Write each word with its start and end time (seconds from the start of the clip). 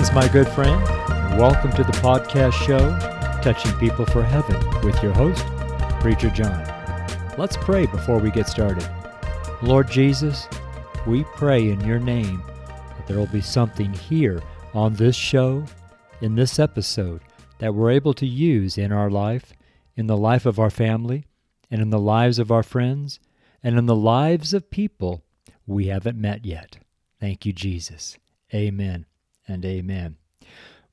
Greetings, 0.00 0.16
my 0.16 0.32
good 0.32 0.48
friend. 0.48 0.82
and 1.10 1.38
Welcome 1.38 1.72
to 1.72 1.84
the 1.84 1.92
podcast 1.92 2.54
show, 2.54 2.88
Touching 3.42 3.70
People 3.74 4.06
for 4.06 4.22
Heaven, 4.22 4.56
with 4.80 5.02
your 5.02 5.12
host, 5.12 5.44
Preacher 6.00 6.30
John. 6.30 6.64
Let's 7.36 7.58
pray 7.58 7.84
before 7.84 8.18
we 8.18 8.30
get 8.30 8.48
started. 8.48 8.88
Lord 9.60 9.90
Jesus, 9.90 10.48
we 11.06 11.24
pray 11.24 11.68
in 11.68 11.84
your 11.84 11.98
name 11.98 12.42
that 12.66 13.06
there 13.06 13.18
will 13.18 13.26
be 13.26 13.42
something 13.42 13.92
here 13.92 14.40
on 14.72 14.94
this 14.94 15.16
show, 15.16 15.66
in 16.22 16.34
this 16.34 16.58
episode, 16.58 17.20
that 17.58 17.74
we're 17.74 17.90
able 17.90 18.14
to 18.14 18.26
use 18.26 18.78
in 18.78 18.92
our 18.92 19.10
life, 19.10 19.52
in 19.96 20.06
the 20.06 20.16
life 20.16 20.46
of 20.46 20.58
our 20.58 20.70
family, 20.70 21.26
and 21.70 21.82
in 21.82 21.90
the 21.90 21.98
lives 21.98 22.38
of 22.38 22.50
our 22.50 22.62
friends, 22.62 23.20
and 23.62 23.76
in 23.76 23.84
the 23.84 23.94
lives 23.94 24.54
of 24.54 24.70
people 24.70 25.24
we 25.66 25.88
haven't 25.88 26.16
met 26.16 26.46
yet. 26.46 26.78
Thank 27.20 27.44
you, 27.44 27.52
Jesus. 27.52 28.16
Amen 28.54 29.04
and 29.50 29.64
amen. 29.64 30.16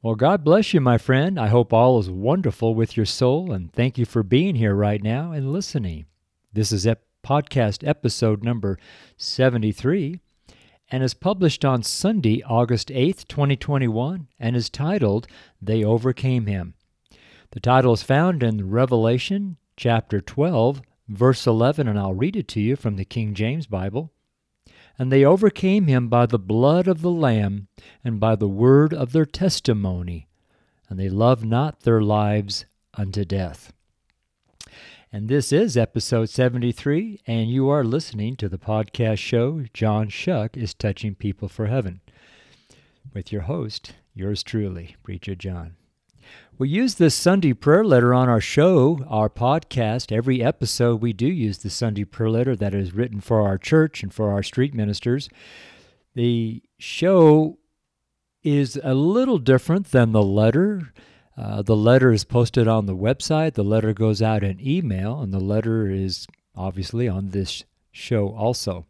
Well, 0.01 0.15
God 0.15 0.43
bless 0.43 0.73
you, 0.73 0.81
my 0.81 0.97
friend. 0.97 1.39
I 1.39 1.47
hope 1.47 1.73
all 1.73 1.99
is 1.99 2.09
wonderful 2.09 2.75
with 2.75 2.97
your 2.97 3.05
soul, 3.05 3.51
and 3.51 3.71
thank 3.71 3.97
you 3.97 4.05
for 4.05 4.23
being 4.23 4.55
here 4.55 4.75
right 4.75 5.01
now 5.01 5.31
and 5.31 5.51
listening. 5.51 6.05
This 6.53 6.71
is 6.71 6.85
ep- 6.85 7.03
podcast 7.23 7.85
episode 7.85 8.43
number 8.43 8.79
73 9.17 10.19
and 10.89 11.03
is 11.03 11.13
published 11.13 11.65
on 11.65 11.83
Sunday, 11.83 12.41
August 12.43 12.87
8th, 12.87 13.27
2021, 13.27 14.27
and 14.39 14.55
is 14.55 14.69
titled 14.69 15.27
They 15.61 15.83
Overcame 15.83 16.45
Him. 16.45 16.75
The 17.51 17.59
title 17.59 17.93
is 17.93 18.03
found 18.03 18.43
in 18.43 18.69
Revelation 18.69 19.57
chapter 19.75 20.21
12, 20.21 20.81
verse 21.09 21.45
11, 21.45 21.87
and 21.87 21.99
I'll 21.99 22.13
read 22.13 22.35
it 22.35 22.47
to 22.49 22.61
you 22.61 22.75
from 22.75 22.95
the 22.95 23.05
King 23.05 23.33
James 23.33 23.67
Bible. 23.67 24.13
And 24.99 25.11
they 25.11 25.23
overcame 25.23 25.87
him 25.87 26.07
by 26.07 26.25
the 26.25 26.39
blood 26.39 26.87
of 26.87 27.01
the 27.01 27.11
Lamb 27.11 27.67
and 28.03 28.19
by 28.19 28.35
the 28.35 28.47
word 28.47 28.93
of 28.93 29.11
their 29.11 29.25
testimony, 29.25 30.27
and 30.89 30.99
they 30.99 31.09
loved 31.09 31.45
not 31.45 31.81
their 31.81 32.01
lives 32.01 32.65
unto 32.95 33.23
death. 33.23 33.73
And 35.11 35.29
this 35.29 35.53
is 35.53 35.77
episode 35.77 36.29
73, 36.29 37.21
and 37.27 37.49
you 37.49 37.69
are 37.69 37.83
listening 37.83 38.35
to 38.37 38.49
the 38.49 38.57
podcast 38.57 39.19
show 39.19 39.63
John 39.73 40.09
Choque 40.09 40.57
is 40.57 40.73
Touching 40.73 41.15
People 41.15 41.47
for 41.47 41.67
Heaven 41.67 42.01
with 43.13 43.31
your 43.31 43.43
host, 43.43 43.93
yours 44.13 44.43
truly, 44.43 44.95
Preacher 45.03 45.35
John. 45.35 45.75
We 46.59 46.69
use 46.69 46.95
this 46.95 47.13
Sunday 47.13 47.53
prayer 47.53 47.83
letter 47.83 48.15
on 48.15 48.29
our 48.29 48.41
show, 48.41 49.05
our 49.07 49.29
podcast. 49.29 50.11
Every 50.11 50.41
episode, 50.41 51.03
we 51.03 51.13
do 51.13 51.27
use 51.27 51.59
the 51.59 51.69
Sunday 51.69 52.03
prayer 52.03 52.31
letter 52.31 52.55
that 52.55 52.73
is 52.73 52.95
written 52.95 53.21
for 53.21 53.41
our 53.41 53.59
church 53.59 54.01
and 54.01 54.11
for 54.11 54.31
our 54.31 54.41
street 54.41 54.73
ministers. 54.73 55.29
The 56.15 56.63
show 56.79 57.59
is 58.41 58.79
a 58.83 58.95
little 58.95 59.37
different 59.37 59.91
than 59.91 60.13
the 60.13 60.23
letter. 60.23 60.93
Uh, 61.37 61.61
the 61.61 61.75
letter 61.75 62.11
is 62.11 62.23
posted 62.23 62.67
on 62.67 62.87
the 62.87 62.95
website, 62.95 63.53
the 63.53 63.63
letter 63.63 63.93
goes 63.93 64.23
out 64.23 64.43
in 64.43 64.59
email, 64.59 65.21
and 65.21 65.31
the 65.31 65.39
letter 65.39 65.87
is 65.91 66.25
obviously 66.55 67.07
on 67.07 67.29
this 67.29 67.65
show 67.91 68.29
also. 68.29 68.87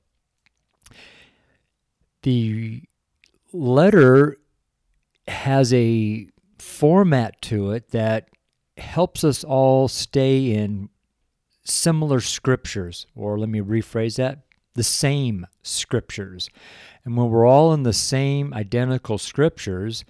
The 2.21 2.83
letter 3.51 4.37
has 5.27 5.73
a 5.73 6.29
format 6.67 7.41
to 7.41 7.71
it 7.71 7.89
that 7.91 8.29
helps 8.77 9.23
us 9.23 9.43
all 9.43 9.87
stay 9.87 10.51
in 10.53 10.89
similar 11.63 12.19
scriptures, 12.19 13.07
or 13.15 13.39
let 13.39 13.49
me 13.49 13.59
rephrase 13.59 14.17
that 14.17 14.43
the 14.75 14.83
same 14.83 15.47
scriptures. 15.63 16.49
And 17.03 17.17
when 17.17 17.29
we're 17.29 17.47
all 17.47 17.73
in 17.73 17.83
the 17.83 17.93
same 17.93 18.53
identical 18.53 19.17
scriptures, 19.17 20.05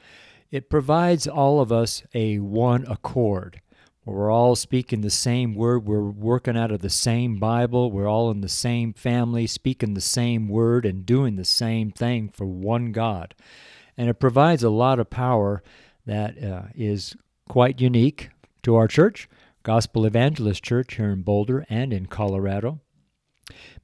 it 0.51 0.69
provides 0.69 1.28
all 1.28 1.62
of 1.62 1.72
us 1.72 2.03
a 2.13 2.40
one 2.40 2.85
accord. 2.88 3.62
We're 4.03 4.31
all 4.31 4.56
speaking 4.56 5.01
the 5.01 5.09
same 5.09 5.53
word. 5.53 5.85
We're 5.85 6.01
working 6.01 6.57
out 6.57 6.72
of 6.72 6.81
the 6.81 6.89
same 6.89 7.39
Bible. 7.39 7.91
We're 7.91 8.07
all 8.07 8.31
in 8.31 8.41
the 8.41 8.50
same 8.50 8.94
family, 8.94 9.47
speaking 9.47 9.94
the 9.94 10.01
same 10.01 10.47
word, 10.47 10.85
and 10.85 11.06
doing 11.06 11.35
the 11.35 11.45
same 11.45 11.91
thing 11.91 12.29
for 12.29 12.45
one 12.45 12.91
God. 12.91 13.35
And 13.97 14.09
it 14.09 14.19
provides 14.19 14.63
a 14.63 14.69
lot 14.69 15.00
of 15.00 15.09
power 15.09 15.62
that 16.07 16.41
uh, 16.41 16.63
is 16.73 17.16
quite 17.47 17.79
unique 17.79 18.29
to 18.63 18.75
our 18.75 18.88
church, 18.88 19.29
Gospel 19.62 20.06
Evangelist 20.06 20.63
Church 20.63 20.95
here 20.95 21.12
in 21.12 21.22
Boulder 21.22 21.66
and 21.69 21.94
in 21.94 22.07
Colorado. 22.07 22.79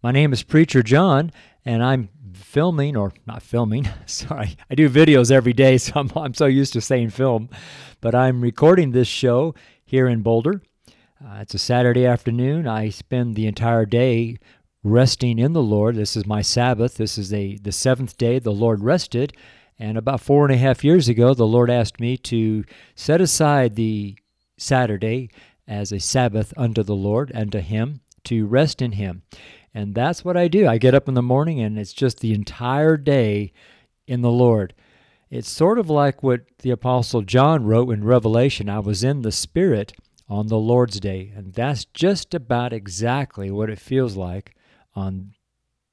My 0.02 0.12
name 0.12 0.34
is 0.34 0.44
Preacher 0.44 0.82
John, 0.82 1.32
and 1.64 1.84
I'm 1.84 2.10
filming, 2.34 2.98
or 2.98 3.14
not 3.26 3.44
filming, 3.44 3.88
sorry, 4.06 4.58
I 4.70 4.76
do 4.76 4.90
videos 4.90 5.32
every 5.32 5.54
day, 5.54 5.78
so 5.80 5.94
I'm, 5.96 6.12
I'm 6.16 6.34
so 6.34 6.46
used 6.46 6.74
to 6.74 6.82
saying 6.82 7.12
film, 7.12 7.50
but 8.02 8.16
I'm 8.16 8.42
recording 8.42 8.92
this 8.92 9.08
show 9.08 9.54
here 9.86 10.08
in 10.08 10.22
Boulder. 10.22 10.62
Uh, 11.24 11.38
it's 11.40 11.54
a 11.54 11.60
Saturday 11.60 12.06
afternoon. 12.06 12.68
I 12.68 12.90
spend 12.90 13.36
the 13.36 13.48
entire 13.48 13.86
day 13.86 14.38
resting 14.84 15.40
in 15.40 15.54
the 15.54 15.62
Lord. 15.62 15.96
This 15.96 16.18
is 16.18 16.26
my 16.26 16.42
Sabbath. 16.42 16.96
This 16.96 17.18
is 17.18 17.34
a, 17.34 17.58
the 17.58 17.72
seventh 17.72 18.18
day 18.18 18.40
the 18.40 18.52
Lord 18.52 18.84
rested, 18.84 19.34
and 19.80 19.98
about 19.98 20.22
four 20.22 20.46
and 20.46 20.54
a 20.54 20.58
half 20.58 20.84
years 20.84 21.10
ago, 21.10 21.34
the 21.34 21.48
Lord 21.48 21.70
asked 21.70 22.00
me 22.00 22.18
to 22.18 22.64
set 22.96 23.22
aside 23.22 23.76
the 23.76 24.18
Saturday 24.58 25.30
as 25.68 25.92
a 25.92 26.00
Sabbath 26.00 26.54
unto 26.58 26.84
the 26.84 26.96
Lord 26.96 27.32
and 27.34 27.52
to 27.52 27.62
Him 27.62 28.02
to 28.26 28.46
rest 28.46 28.82
in 28.82 28.94
Him. 28.94 29.24
And 29.74 29.96
that's 29.96 30.24
what 30.24 30.38
I 30.38 30.48
do. 30.48 30.68
I 30.68 30.78
get 30.78 30.94
up 30.94 31.08
in 31.08 31.16
the 31.16 31.22
morning 31.22 31.60
and 31.60 31.80
it's 31.80 31.94
just 31.94 32.20
the 32.20 32.34
entire 32.34 32.98
day 32.98 33.52
in 34.08 34.22
the 34.22 34.32
Lord. 34.32 34.74
It's 35.30 35.50
sort 35.50 35.80
of 35.80 35.90
like 35.90 36.22
what 36.22 36.42
the 36.60 36.70
Apostle 36.70 37.24
John 37.24 37.66
wrote 37.66 37.90
in 37.90 38.04
Revelation 38.04 38.70
I 38.70 38.80
was 38.80 39.04
in 39.04 39.24
the 39.24 39.32
Spirit 39.32 39.94
on 40.30 40.48
the 40.48 40.60
Lord's 40.60 41.00
Day. 41.00 41.32
And 41.36 41.54
that's 41.54 41.86
just 41.86 42.34
about 42.34 42.72
exactly 42.72 43.50
what 43.50 43.70
it 43.70 43.80
feels 43.80 44.16
like 44.16 44.56
on 44.96 45.34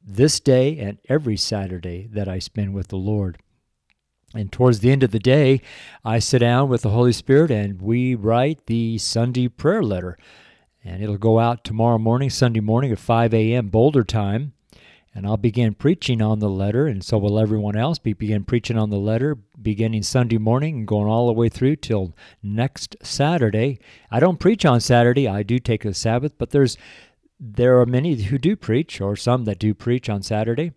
this 0.04 0.40
day 0.40 0.78
and 0.78 0.98
every 1.08 1.36
Saturday 1.36 2.06
that 2.12 2.28
I 2.28 2.38
spend 2.38 2.74
with 2.74 2.88
the 2.88 2.96
Lord. 2.96 3.38
And 4.34 4.52
towards 4.52 4.80
the 4.80 4.92
end 4.92 5.02
of 5.02 5.10
the 5.10 5.18
day, 5.18 5.60
I 6.04 6.20
sit 6.20 6.38
down 6.38 6.68
with 6.68 6.82
the 6.82 6.90
Holy 6.90 7.12
Spirit 7.12 7.50
and 7.50 7.82
we 7.82 8.14
write 8.14 8.66
the 8.66 8.98
Sunday 8.98 9.48
prayer 9.48 9.82
letter. 9.82 10.16
And 10.84 11.02
it'll 11.02 11.18
go 11.18 11.38
out 11.38 11.64
tomorrow 11.64 11.98
morning, 11.98 12.30
Sunday 12.30 12.60
morning 12.60 12.92
at 12.92 12.98
5 12.98 13.34
a.m. 13.34 13.68
Boulder 13.68 14.04
time. 14.04 14.52
And 15.12 15.26
I'll 15.26 15.36
begin 15.36 15.74
preaching 15.74 16.22
on 16.22 16.38
the 16.38 16.48
letter, 16.48 16.86
and 16.86 17.02
so 17.02 17.18
will 17.18 17.40
everyone 17.40 17.76
else. 17.76 17.98
Be 17.98 18.12
begin 18.12 18.44
preaching 18.44 18.78
on 18.78 18.90
the 18.90 18.96
letter 18.96 19.34
beginning 19.60 20.04
Sunday 20.04 20.38
morning 20.38 20.76
and 20.76 20.86
going 20.86 21.08
all 21.08 21.26
the 21.26 21.32
way 21.32 21.48
through 21.48 21.76
till 21.76 22.14
next 22.44 22.94
Saturday. 23.02 23.80
I 24.08 24.20
don't 24.20 24.38
preach 24.38 24.64
on 24.64 24.80
Saturday. 24.80 25.26
I 25.26 25.42
do 25.42 25.58
take 25.58 25.84
a 25.84 25.94
Sabbath, 25.94 26.38
but 26.38 26.50
there's 26.50 26.78
there 27.40 27.80
are 27.80 27.86
many 27.86 28.14
who 28.22 28.38
do 28.38 28.54
preach, 28.54 29.00
or 29.00 29.16
some 29.16 29.46
that 29.46 29.58
do 29.58 29.74
preach 29.74 30.08
on 30.08 30.22
Saturday. 30.22 30.72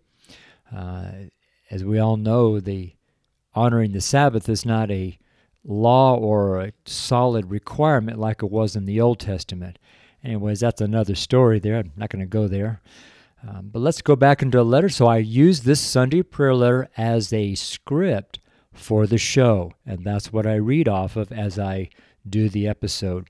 Uh, 0.74 1.12
as 1.70 1.84
we 1.84 2.00
all 2.00 2.16
know, 2.16 2.58
the 2.58 2.93
honoring 3.54 3.92
the 3.92 4.00
Sabbath 4.00 4.48
is 4.48 4.64
not 4.64 4.90
a 4.90 5.18
law 5.64 6.16
or 6.16 6.60
a 6.60 6.72
solid 6.84 7.50
requirement 7.50 8.18
like 8.18 8.42
it 8.42 8.50
was 8.50 8.76
in 8.76 8.84
the 8.84 9.00
Old 9.00 9.18
Testament. 9.18 9.78
Anyways, 10.22 10.60
that's 10.60 10.80
another 10.80 11.14
story 11.14 11.58
there. 11.58 11.78
I'm 11.78 11.92
not 11.96 12.10
going 12.10 12.20
to 12.20 12.26
go 12.26 12.48
there. 12.48 12.80
Um, 13.46 13.68
but 13.72 13.80
let's 13.80 14.00
go 14.00 14.16
back 14.16 14.40
into 14.42 14.60
a 14.60 14.62
letter. 14.62 14.88
So 14.88 15.06
I 15.06 15.18
use 15.18 15.60
this 15.60 15.80
Sunday 15.80 16.22
prayer 16.22 16.54
letter 16.54 16.88
as 16.96 17.32
a 17.32 17.54
script 17.54 18.38
for 18.72 19.06
the 19.06 19.18
show, 19.18 19.72
and 19.86 20.04
that's 20.04 20.32
what 20.32 20.46
I 20.46 20.54
read 20.54 20.88
off 20.88 21.16
of 21.16 21.30
as 21.30 21.58
I 21.58 21.90
do 22.28 22.48
the 22.48 22.66
episode. 22.66 23.28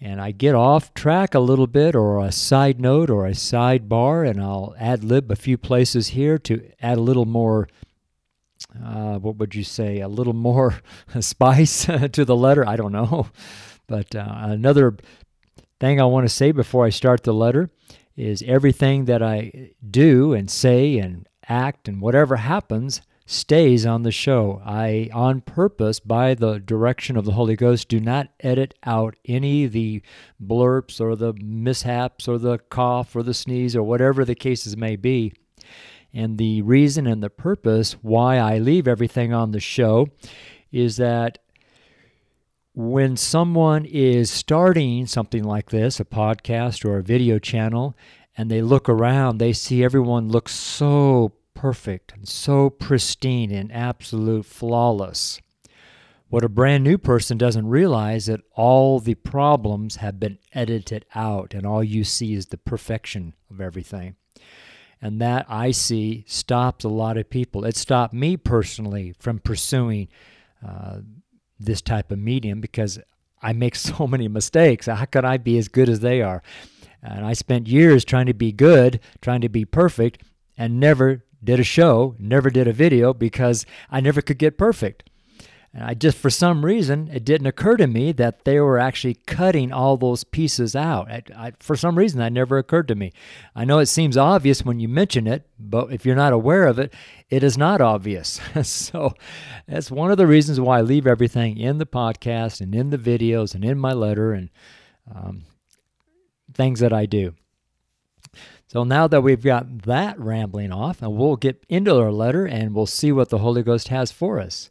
And 0.00 0.20
I 0.20 0.32
get 0.32 0.54
off 0.54 0.92
track 0.92 1.34
a 1.34 1.40
little 1.40 1.68
bit, 1.68 1.94
or 1.94 2.18
a 2.18 2.32
side 2.32 2.80
note, 2.80 3.08
or 3.08 3.26
a 3.26 3.30
sidebar, 3.30 4.28
and 4.28 4.42
I'll 4.42 4.74
ad 4.78 5.04
lib 5.04 5.30
a 5.30 5.36
few 5.36 5.56
places 5.56 6.08
here 6.08 6.36
to 6.38 6.68
add 6.82 6.98
a 6.98 7.02
little 7.02 7.24
more 7.24 7.68
uh, 8.82 9.18
what 9.18 9.36
would 9.36 9.54
you 9.54 9.64
say, 9.64 10.00
a 10.00 10.08
little 10.08 10.32
more 10.32 10.76
spice 11.20 11.84
to 12.12 12.24
the 12.24 12.36
letter? 12.36 12.66
I 12.66 12.76
don't 12.76 12.92
know. 12.92 13.28
But 13.86 14.14
uh, 14.14 14.26
another 14.28 14.96
thing 15.80 16.00
I 16.00 16.04
want 16.04 16.26
to 16.26 16.34
say 16.34 16.52
before 16.52 16.86
I 16.86 16.90
start 16.90 17.22
the 17.22 17.34
letter 17.34 17.70
is 18.16 18.42
everything 18.46 19.06
that 19.06 19.22
I 19.22 19.70
do 19.88 20.32
and 20.32 20.50
say 20.50 20.98
and 20.98 21.28
act 21.48 21.88
and 21.88 22.00
whatever 22.00 22.36
happens 22.36 23.02
stays 23.26 23.86
on 23.86 24.02
the 24.02 24.12
show. 24.12 24.60
I, 24.64 25.08
on 25.12 25.40
purpose, 25.40 25.98
by 25.98 26.34
the 26.34 26.58
direction 26.58 27.16
of 27.16 27.24
the 27.24 27.32
Holy 27.32 27.56
Ghost, 27.56 27.88
do 27.88 27.98
not 27.98 28.28
edit 28.40 28.74
out 28.84 29.16
any 29.24 29.64
of 29.64 29.72
the 29.72 30.02
blurps 30.42 31.00
or 31.00 31.16
the 31.16 31.32
mishaps 31.34 32.28
or 32.28 32.38
the 32.38 32.58
cough 32.58 33.16
or 33.16 33.22
the 33.22 33.34
sneeze 33.34 33.74
or 33.74 33.82
whatever 33.82 34.24
the 34.24 34.34
cases 34.34 34.76
may 34.76 34.96
be. 34.96 35.32
And 36.14 36.38
the 36.38 36.62
reason 36.62 37.06
and 37.08 37.22
the 37.22 37.30
purpose 37.30 37.94
why 38.00 38.38
I 38.38 38.58
leave 38.58 38.86
everything 38.86 39.32
on 39.32 39.50
the 39.50 39.60
show 39.60 40.08
is 40.70 40.96
that 40.96 41.38
when 42.72 43.16
someone 43.16 43.84
is 43.84 44.30
starting 44.30 45.06
something 45.06 45.42
like 45.42 45.70
this, 45.70 45.98
a 45.98 46.04
podcast 46.04 46.84
or 46.84 46.98
a 46.98 47.02
video 47.02 47.38
channel, 47.38 47.96
and 48.36 48.50
they 48.50 48.62
look 48.62 48.88
around, 48.88 49.38
they 49.38 49.52
see 49.52 49.84
everyone 49.84 50.28
looks 50.28 50.52
so 50.52 51.32
perfect 51.54 52.12
and 52.14 52.28
so 52.28 52.70
pristine 52.70 53.50
and 53.50 53.72
absolute 53.72 54.44
flawless. 54.44 55.40
What 56.28 56.44
a 56.44 56.48
brand 56.48 56.82
new 56.82 56.98
person 56.98 57.38
doesn't 57.38 57.68
realize 57.68 58.22
is 58.22 58.26
that 58.26 58.40
all 58.56 58.98
the 58.98 59.14
problems 59.14 59.96
have 59.96 60.18
been 60.18 60.38
edited 60.52 61.06
out 61.14 61.54
and 61.54 61.64
all 61.64 61.84
you 61.84 62.02
see 62.02 62.34
is 62.34 62.46
the 62.46 62.58
perfection 62.58 63.34
of 63.50 63.60
everything. 63.60 64.16
And 65.04 65.20
that 65.20 65.44
I 65.50 65.70
see 65.72 66.24
stops 66.26 66.82
a 66.82 66.88
lot 66.88 67.18
of 67.18 67.28
people. 67.28 67.66
It 67.66 67.76
stopped 67.76 68.14
me 68.14 68.38
personally 68.38 69.14
from 69.18 69.38
pursuing 69.38 70.08
uh, 70.66 71.00
this 71.60 71.82
type 71.82 72.10
of 72.10 72.18
medium 72.18 72.62
because 72.62 72.98
I 73.42 73.52
make 73.52 73.74
so 73.76 74.06
many 74.06 74.28
mistakes. 74.28 74.86
How 74.86 75.04
could 75.04 75.26
I 75.26 75.36
be 75.36 75.58
as 75.58 75.68
good 75.68 75.90
as 75.90 76.00
they 76.00 76.22
are? 76.22 76.42
And 77.02 77.26
I 77.26 77.34
spent 77.34 77.68
years 77.68 78.02
trying 78.02 78.24
to 78.26 78.32
be 78.32 78.50
good, 78.50 78.98
trying 79.20 79.42
to 79.42 79.50
be 79.50 79.66
perfect, 79.66 80.22
and 80.56 80.80
never 80.80 81.22
did 81.44 81.60
a 81.60 81.64
show, 81.64 82.16
never 82.18 82.48
did 82.48 82.66
a 82.66 82.72
video 82.72 83.12
because 83.12 83.66
I 83.90 84.00
never 84.00 84.22
could 84.22 84.38
get 84.38 84.56
perfect. 84.56 85.10
And 85.74 85.82
I 85.82 85.94
just, 85.94 86.16
for 86.16 86.30
some 86.30 86.64
reason, 86.64 87.10
it 87.12 87.24
didn't 87.24 87.48
occur 87.48 87.76
to 87.78 87.88
me 87.88 88.12
that 88.12 88.44
they 88.44 88.60
were 88.60 88.78
actually 88.78 89.16
cutting 89.26 89.72
all 89.72 89.96
those 89.96 90.22
pieces 90.22 90.76
out. 90.76 91.10
I, 91.10 91.22
I, 91.36 91.52
for 91.58 91.74
some 91.74 91.98
reason, 91.98 92.20
that 92.20 92.32
never 92.32 92.58
occurred 92.58 92.86
to 92.88 92.94
me. 92.94 93.12
I 93.56 93.64
know 93.64 93.80
it 93.80 93.86
seems 93.86 94.16
obvious 94.16 94.64
when 94.64 94.78
you 94.78 94.86
mention 94.86 95.26
it, 95.26 95.48
but 95.58 95.92
if 95.92 96.06
you're 96.06 96.14
not 96.14 96.32
aware 96.32 96.68
of 96.68 96.78
it, 96.78 96.94
it 97.28 97.42
is 97.42 97.58
not 97.58 97.80
obvious. 97.80 98.40
so 98.62 99.14
that's 99.66 99.90
one 99.90 100.12
of 100.12 100.16
the 100.16 100.28
reasons 100.28 100.60
why 100.60 100.78
I 100.78 100.82
leave 100.82 101.08
everything 101.08 101.58
in 101.58 101.78
the 101.78 101.86
podcast 101.86 102.60
and 102.60 102.72
in 102.72 102.90
the 102.90 102.98
videos 102.98 103.52
and 103.52 103.64
in 103.64 103.76
my 103.76 103.92
letter 103.92 104.32
and 104.32 104.50
um, 105.12 105.42
things 106.52 106.78
that 106.78 106.92
I 106.92 107.04
do. 107.06 107.34
So 108.68 108.84
now 108.84 109.08
that 109.08 109.22
we've 109.22 109.42
got 109.42 109.82
that 109.82 110.18
rambling 110.20 110.72
off, 110.72 111.02
and 111.02 111.16
we'll 111.16 111.36
get 111.36 111.64
into 111.68 111.96
our 111.96 112.12
letter 112.12 112.46
and 112.46 112.74
we'll 112.74 112.86
see 112.86 113.10
what 113.10 113.28
the 113.28 113.38
Holy 113.38 113.64
Ghost 113.64 113.88
has 113.88 114.12
for 114.12 114.38
us. 114.38 114.68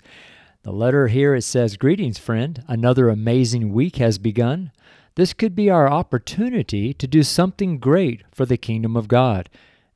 The 0.64 0.72
letter 0.72 1.08
here 1.10 1.36
it 1.36 1.42
says, 1.42 1.76
Greetings, 1.76 2.18
friend. 2.18 2.64
Another 2.70 3.10
amazing 3.10 3.74
week 3.74 3.98
has 3.98 4.18
begun. 4.18 4.72
This 5.16 5.34
could 5.34 5.56
be 5.56 5.70
our 5.70 5.92
opportunity 5.92 6.94
to 6.94 7.06
do 7.06 7.22
something 7.22 7.80
great 7.80 8.24
for 8.32 8.46
the 8.46 8.58
kingdom 8.58 8.96
of 8.96 9.10
God. 9.10 9.50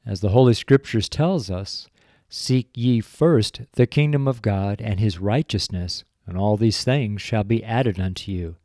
As 0.05 0.19
the 0.19 0.29
Holy 0.29 0.53
Scriptures 0.53 1.07
tells 1.07 1.49
us, 1.49 1.87
Seek 2.27 2.69
ye 2.75 2.99
first 2.99 3.61
the 3.73 3.87
kingdom 3.87 4.27
of 4.27 4.41
God 4.41 4.81
and 4.81 4.99
his 4.99 5.19
righteousness, 5.19 6.03
and 6.25 6.37
all 6.37 6.57
these 6.57 6.83
things 6.83 7.21
shall 7.21 7.45
be 7.45 7.63
added 7.63 7.97
unto 7.97 8.29
you. 8.31 8.57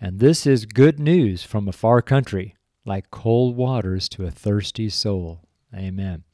And 0.00 0.18
this 0.18 0.46
is 0.46 0.64
good 0.64 0.98
news 0.98 1.42
from 1.42 1.68
a 1.68 1.72
far 1.72 2.00
country, 2.00 2.56
like 2.86 3.10
cold 3.10 3.56
waters 3.56 4.08
to 4.10 4.24
a 4.24 4.30
thirsty 4.30 4.88
soul. 4.88 5.42
Amen. 5.74 6.24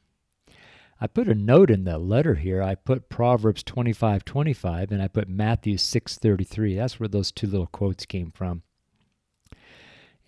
I 1.03 1.07
put 1.07 1.27
a 1.27 1.35
note 1.35 1.69
in 1.69 1.83
the 1.83 1.97
letter 1.97 2.35
here. 2.35 2.63
I 2.63 2.75
put 2.75 3.09
Proverbs 3.09 3.61
25 3.61 4.23
25 4.23 4.89
and 4.89 5.01
I 5.01 5.09
put 5.09 5.27
Matthew 5.27 5.77
6 5.77 6.17
33. 6.17 6.75
That's 6.75 6.97
where 6.97 7.09
those 7.09 7.29
two 7.29 7.45
little 7.45 7.67
quotes 7.67 8.05
came 8.05 8.31
from. 8.31 8.61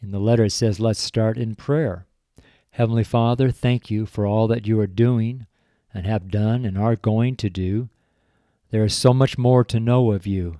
In 0.01 0.11
the 0.11 0.19
letter, 0.19 0.43
it 0.43 0.51
says, 0.51 0.81
Let's 0.81 0.99
start 0.99 1.37
in 1.37 1.55
prayer. 1.55 2.07
Heavenly 2.71 3.05
Father, 3.05 3.51
thank 3.51 3.89
you 3.89 4.05
for 4.05 4.25
all 4.25 4.49
that 4.49 4.67
you 4.67 4.77
are 4.81 4.85
doing 4.85 5.47
and 5.93 6.05
have 6.05 6.29
done 6.29 6.65
and 6.65 6.77
are 6.77 6.97
going 6.97 7.37
to 7.37 7.49
do. 7.49 7.87
There 8.69 8.83
is 8.83 8.93
so 8.93 9.13
much 9.13 9.37
more 9.37 9.63
to 9.63 9.79
know 9.79 10.11
of 10.11 10.27
you. 10.27 10.59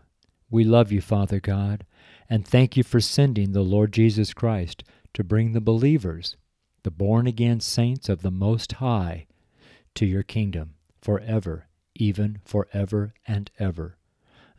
We 0.49 0.63
love 0.63 0.93
you, 0.93 1.01
Father 1.01 1.41
God, 1.41 1.85
and 2.29 2.47
thank 2.47 2.77
you 2.77 2.83
for 2.83 3.01
sending 3.01 3.51
the 3.51 3.63
Lord 3.63 3.91
Jesus 3.91 4.33
Christ 4.33 4.81
to 5.13 5.25
bring 5.25 5.51
the 5.51 5.59
believers, 5.59 6.37
the 6.83 6.89
born 6.89 7.27
again 7.27 7.59
saints 7.59 8.07
of 8.07 8.21
the 8.21 8.31
Most 8.31 8.71
High, 8.73 9.27
to 9.95 10.05
your 10.05 10.23
kingdom 10.23 10.75
forever, 11.01 11.67
even 11.95 12.39
forever 12.43 13.13
and 13.27 13.51
ever. 13.59 13.97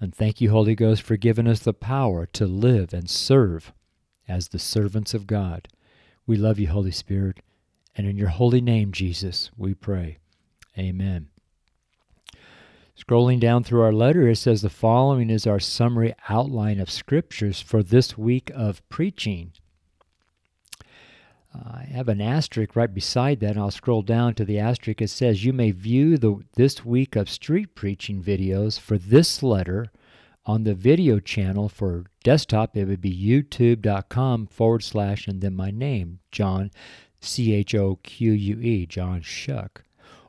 And 0.01 0.15
thank 0.15 0.41
you, 0.41 0.51
Holy 0.51 0.75
Ghost, 0.75 1.03
for 1.03 1.17
giving 1.17 1.47
us 1.47 1.61
the 1.61 1.73
power 1.73 2.27
to 2.27 2.47
live 2.47 2.93
and 2.93 3.09
serve 3.09 3.73
as 4.29 4.49
the 4.49 4.59
servants 4.59 5.15
of 5.15 5.27
God. 5.27 5.69
We 6.27 6.37
love 6.37 6.59
you, 6.59 6.69
Holy 6.69 6.91
Spirit. 6.91 7.41
And 7.97 8.07
in 8.07 8.17
your 8.17 8.29
holy 8.29 8.61
name, 8.61 8.93
Jesus, 8.93 9.51
we 9.57 9.73
pray. 9.73 10.19
Amen. 10.79 11.29
Scrolling 12.99 13.41
down 13.41 13.63
through 13.63 13.83
our 13.83 13.93
letter, 13.93 14.29
it 14.29 14.37
says 14.37 14.63
the 14.63 14.71
following 14.71 15.31
is 15.31 15.47
our 15.47 15.61
summary 15.61 16.15
outline 16.29 16.81
of 16.81 16.91
scriptures 16.91 17.61
for 17.61 17.83
this 17.83 18.17
week 18.17 18.51
of 18.55 18.87
preaching. 18.89 19.53
I 21.65 21.89
have 21.93 22.09
an 22.09 22.21
asterisk 22.21 22.77
right 22.77 22.93
beside 22.93 23.41
that, 23.41 23.53
and 23.53 23.59
I'll 23.59 23.71
scroll 23.71 24.03
down 24.03 24.35
to 24.35 24.45
the 24.45 24.59
asterisk. 24.59 25.01
It 25.01 25.11
says, 25.11 25.45
You 25.45 25.53
may 25.53 25.71
view 25.71 26.19
the, 26.19 26.41
this 26.55 26.85
week 26.85 27.17
of 27.17 27.31
street 27.31 27.75
preaching 27.75 28.23
videos 28.23 28.79
for 28.79 28.99
this 28.99 29.43
letter 29.43 29.91
on 30.45 30.65
the 30.65 30.75
video 30.75 31.19
channel 31.19 31.69
for 31.69 32.05
desktop. 32.23 32.77
It 32.77 32.87
would 32.87 33.01
be 33.01 33.17
youtube.com 33.17 34.47
forward 34.47 34.83
slash 34.83 35.27
and 35.27 35.41
then 35.41 35.57
my 35.57 35.71
name, 35.71 36.21
John, 36.31 36.71
C 37.21 37.55
H 37.55 37.75
O 37.75 37.99
Q 38.03 38.33
U 38.33 38.61
E, 38.61 38.87
John 38.87 39.23
Choque. 39.23 39.83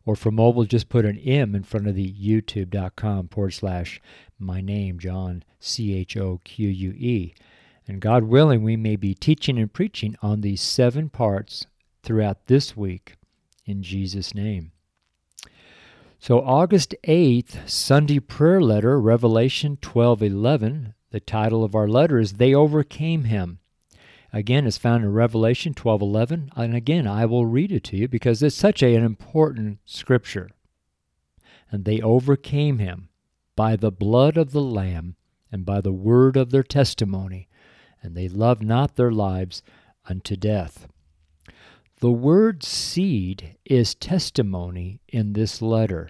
Or 0.06 0.16
for 0.16 0.32
mobile, 0.32 0.64
just 0.64 0.90
put 0.90 1.06
an 1.06 1.20
M 1.20 1.54
in 1.54 1.64
front 1.64 1.88
of 1.88 1.96
the 1.96 2.12
youtube.com 2.12 3.28
forward 3.28 3.52
slash 3.52 4.02
my 4.40 4.62
name, 4.62 5.00
John, 5.00 5.44
C 5.60 5.94
H 5.94 6.16
O 6.16 6.40
Q 6.44 6.70
U 6.70 6.92
E. 6.92 7.34
And 7.88 8.02
God 8.02 8.26
willing, 8.26 8.64
we 8.64 8.76
may 8.76 8.96
be 8.96 9.14
teaching 9.14 9.58
and 9.58 9.72
preaching 9.72 10.16
on 10.22 10.42
these 10.42 10.62
seven 10.62 11.10
parts 11.10 11.66
throughout 12.04 12.48
this 12.48 12.76
week 12.76 13.16
in 13.66 13.82
Jesus' 13.84 14.36
name. 14.36 14.72
So 16.20 16.42
August 16.42 16.96
8th, 17.04 17.70
Sunday 17.70 18.20
prayer 18.20 18.60
letter, 18.60 19.00
Revelation 19.00 19.78
12:11. 19.78 20.94
The 21.12 21.20
title 21.20 21.64
of 21.64 21.76
our 21.76 21.88
letter 21.88 22.20
is 22.20 22.34
They 22.34 22.54
Overcame 22.54 23.26
Him. 23.26 23.60
Again, 24.34 24.68
it's 24.68 24.78
found 24.78 25.06
in 25.06 25.14
Revelation 25.14 25.74
12:11, 25.74 26.50
and 26.56 26.76
again, 26.76 27.08
I 27.08 27.26
will 27.26 27.46
read 27.46 27.72
it 27.72 27.84
to 27.86 27.98
you 27.98 28.08
because 28.08 28.44
it's 28.44 28.56
such 28.56 28.84
a, 28.84 28.96
an 28.96 29.04
important 29.04 29.80
scripture. 29.86 30.50
And 31.72 31.86
they 31.86 32.02
overcame 32.02 32.80
him 32.80 33.10
by 33.56 33.76
the 33.76 33.92
blood 33.92 34.38
of 34.38 34.52
the 34.52 34.62
lamb 34.62 35.16
and 35.52 35.66
by 35.66 35.82
the 35.82 35.94
word 35.94 36.36
of 36.36 36.50
their 36.50 36.64
testimony, 36.64 37.47
and 38.08 38.16
they 38.16 38.30
love 38.30 38.62
not 38.62 38.96
their 38.96 39.12
lives 39.12 39.62
unto 40.10 40.38
death. 40.38 40.88
The 42.00 42.10
word 42.10 42.64
seed 42.64 43.58
is 43.66 43.94
testimony 43.94 45.02
in 45.10 45.34
this 45.34 45.62
letter. 45.62 46.10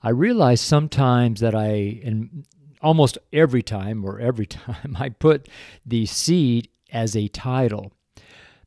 I 0.00 0.10
realize 0.10 0.60
sometimes 0.60 1.40
that 1.40 1.54
I, 1.54 1.72
in 1.72 2.44
almost 2.80 3.18
every 3.32 3.62
time 3.62 4.04
or 4.04 4.20
every 4.20 4.46
time, 4.62 4.96
I 4.98 5.08
put 5.08 5.48
the 5.84 6.06
seed 6.06 6.68
as 6.92 7.16
a 7.16 7.26
title. 7.28 7.92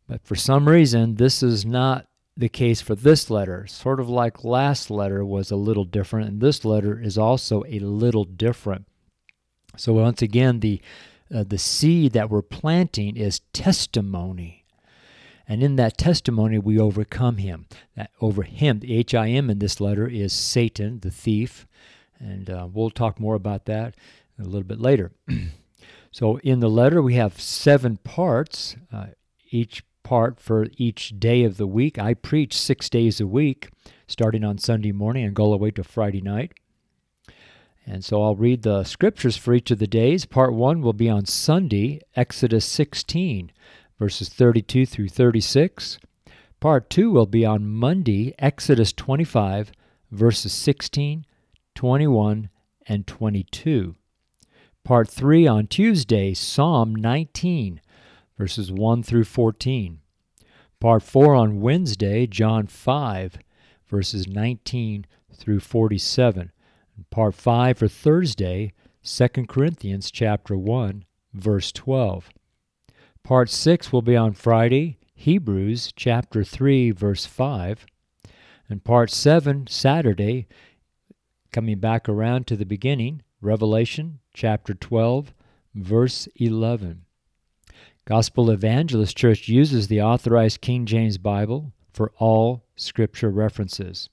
But 0.08 0.26
for 0.26 0.36
some 0.36 0.68
reason, 0.68 1.16
this 1.16 1.42
is 1.42 1.66
not 1.66 2.08
the 2.36 2.50
case 2.50 2.82
for 2.82 2.96
this 2.96 3.30
letter. 3.30 3.66
Sort 3.68 4.02
of 4.02 4.10
like 4.10 4.44
last 4.44 4.92
letter 4.92 5.24
was 5.24 5.52
a 5.52 5.56
little 5.56 5.86
different, 5.86 6.28
and 6.28 6.42
this 6.42 6.66
letter 6.66 7.02
is 7.02 7.18
also 7.18 7.64
a 7.66 7.80
little 7.80 8.26
different. 8.26 8.88
So 9.78 9.94
once 9.94 10.22
again, 10.22 10.60
the 10.60 10.82
uh, 11.34 11.44
the 11.48 11.58
seed 11.58 12.14
that 12.14 12.30
we're 12.30 12.42
planting 12.42 13.18
is 13.18 13.42
testimony. 13.54 14.66
And 15.48 15.64
in 15.64 15.78
that 15.78 15.98
testimony, 15.98 16.60
we 16.60 16.78
overcome 16.78 17.38
him. 17.38 17.68
That 17.96 18.12
over 18.20 18.44
him, 18.44 18.80
the 18.80 18.94
H 18.96 19.14
I 19.14 19.30
M 19.30 19.50
in 19.50 19.60
this 19.60 19.80
letter 19.80 20.08
is 20.08 20.34
Satan, 20.34 21.00
the 21.00 21.12
thief. 21.12 21.66
And 22.20 22.50
uh, 22.50 22.68
we'll 22.72 22.90
talk 22.90 23.20
more 23.20 23.36
about 23.36 23.66
that 23.66 23.96
a 24.40 24.44
little 24.44 24.64
bit 24.64 24.80
later. 24.80 25.12
so 26.12 26.38
in 26.40 26.60
the 26.60 26.70
letter, 26.70 27.02
we 27.02 27.16
have 27.16 27.40
seven 27.40 27.98
parts, 27.98 28.76
uh, 28.92 29.08
each 29.50 29.84
part 30.04 30.40
for 30.40 30.68
each 30.78 31.20
day 31.20 31.44
of 31.44 31.58
the 31.58 31.68
week. 31.68 31.98
I 31.98 32.14
preach 32.14 32.58
six 32.58 32.90
days 32.90 33.22
a 33.22 33.28
week, 33.28 33.70
starting 34.08 34.44
on 34.44 34.58
Sunday 34.58 34.92
morning 34.92 35.26
and 35.26 35.36
go 35.36 35.46
all 35.46 35.52
the 35.52 35.58
way 35.58 35.72
to 35.72 35.84
Friday 35.84 36.22
night. 36.22 36.54
And 37.90 38.04
so 38.04 38.22
I'll 38.22 38.36
read 38.36 38.64
the 38.64 38.84
scriptures 38.84 39.38
for 39.38 39.54
each 39.54 39.72
of 39.72 39.80
the 39.80 39.88
days. 39.88 40.26
Part 40.26 40.54
one 40.54 40.82
will 40.82 40.92
be 40.92 41.10
on 41.10 41.26
Sunday, 41.26 42.02
Exodus 42.18 42.66
16, 42.66 43.50
verses 43.98 44.28
32 44.28 44.86
through 44.86 45.08
36. 45.08 45.98
Part 46.60 46.90
two 46.90 47.10
will 47.12 47.26
be 47.26 47.46
on 47.46 47.66
Monday, 47.66 48.36
Exodus 48.40 48.92
25, 48.92 49.72
verses 50.12 50.52
16, 50.52 51.26
21, 51.76 52.50
and 52.88 53.08
22. 53.08 53.96
Part 54.84 55.08
three 55.08 55.48
on 55.48 55.68
Tuesday, 55.68 56.34
Psalm 56.34 56.94
19, 56.94 57.80
verses 58.38 58.70
1 58.70 59.04
through 59.04 59.24
14. 59.24 60.00
Part 60.82 61.04
four 61.04 61.36
on 61.36 61.62
Wednesday, 61.62 62.28
John 62.28 62.68
5, 62.68 63.38
verses 63.88 64.28
19 64.28 65.06
through 65.34 65.62
47. 65.62 66.52
Part 67.10 67.36
5 67.36 67.78
for 67.78 67.88
Thursday, 67.88 68.74
2 69.04 69.28
Corinthians 69.48 70.12
chapter 70.12 70.58
1, 70.58 71.06
verse 71.34 71.72
12. 71.72 72.30
Part 73.24 73.50
6 73.50 73.94
will 73.94 74.02
be 74.02 74.16
on 74.16 74.34
Friday, 74.34 74.98
Hebrews 75.14 75.94
chapter 75.96 76.44
3, 76.44 76.92
verse 76.92 77.26
5. 77.26 77.86
And 78.70 78.84
part 78.84 79.12
7, 79.12 79.68
Saturday, 79.68 80.48
coming 81.52 81.80
back 81.80 82.10
around 82.10 82.48
to 82.48 82.56
the 82.56 82.66
beginning, 82.66 83.22
Revelation 83.42 84.20
chapter 84.34 84.74
12, 84.74 85.34
verse 85.76 86.28
11. 86.36 87.04
Gospel 88.06 88.50
Evangelist 88.50 89.18
Church 89.18 89.48
uses 89.48 89.88
the 89.88 90.02
authorized 90.02 90.62
King 90.62 90.86
James 90.86 91.18
Bible 91.18 91.74
for 91.94 92.12
all 92.18 92.64
scripture 92.76 93.30
references. 93.30 94.10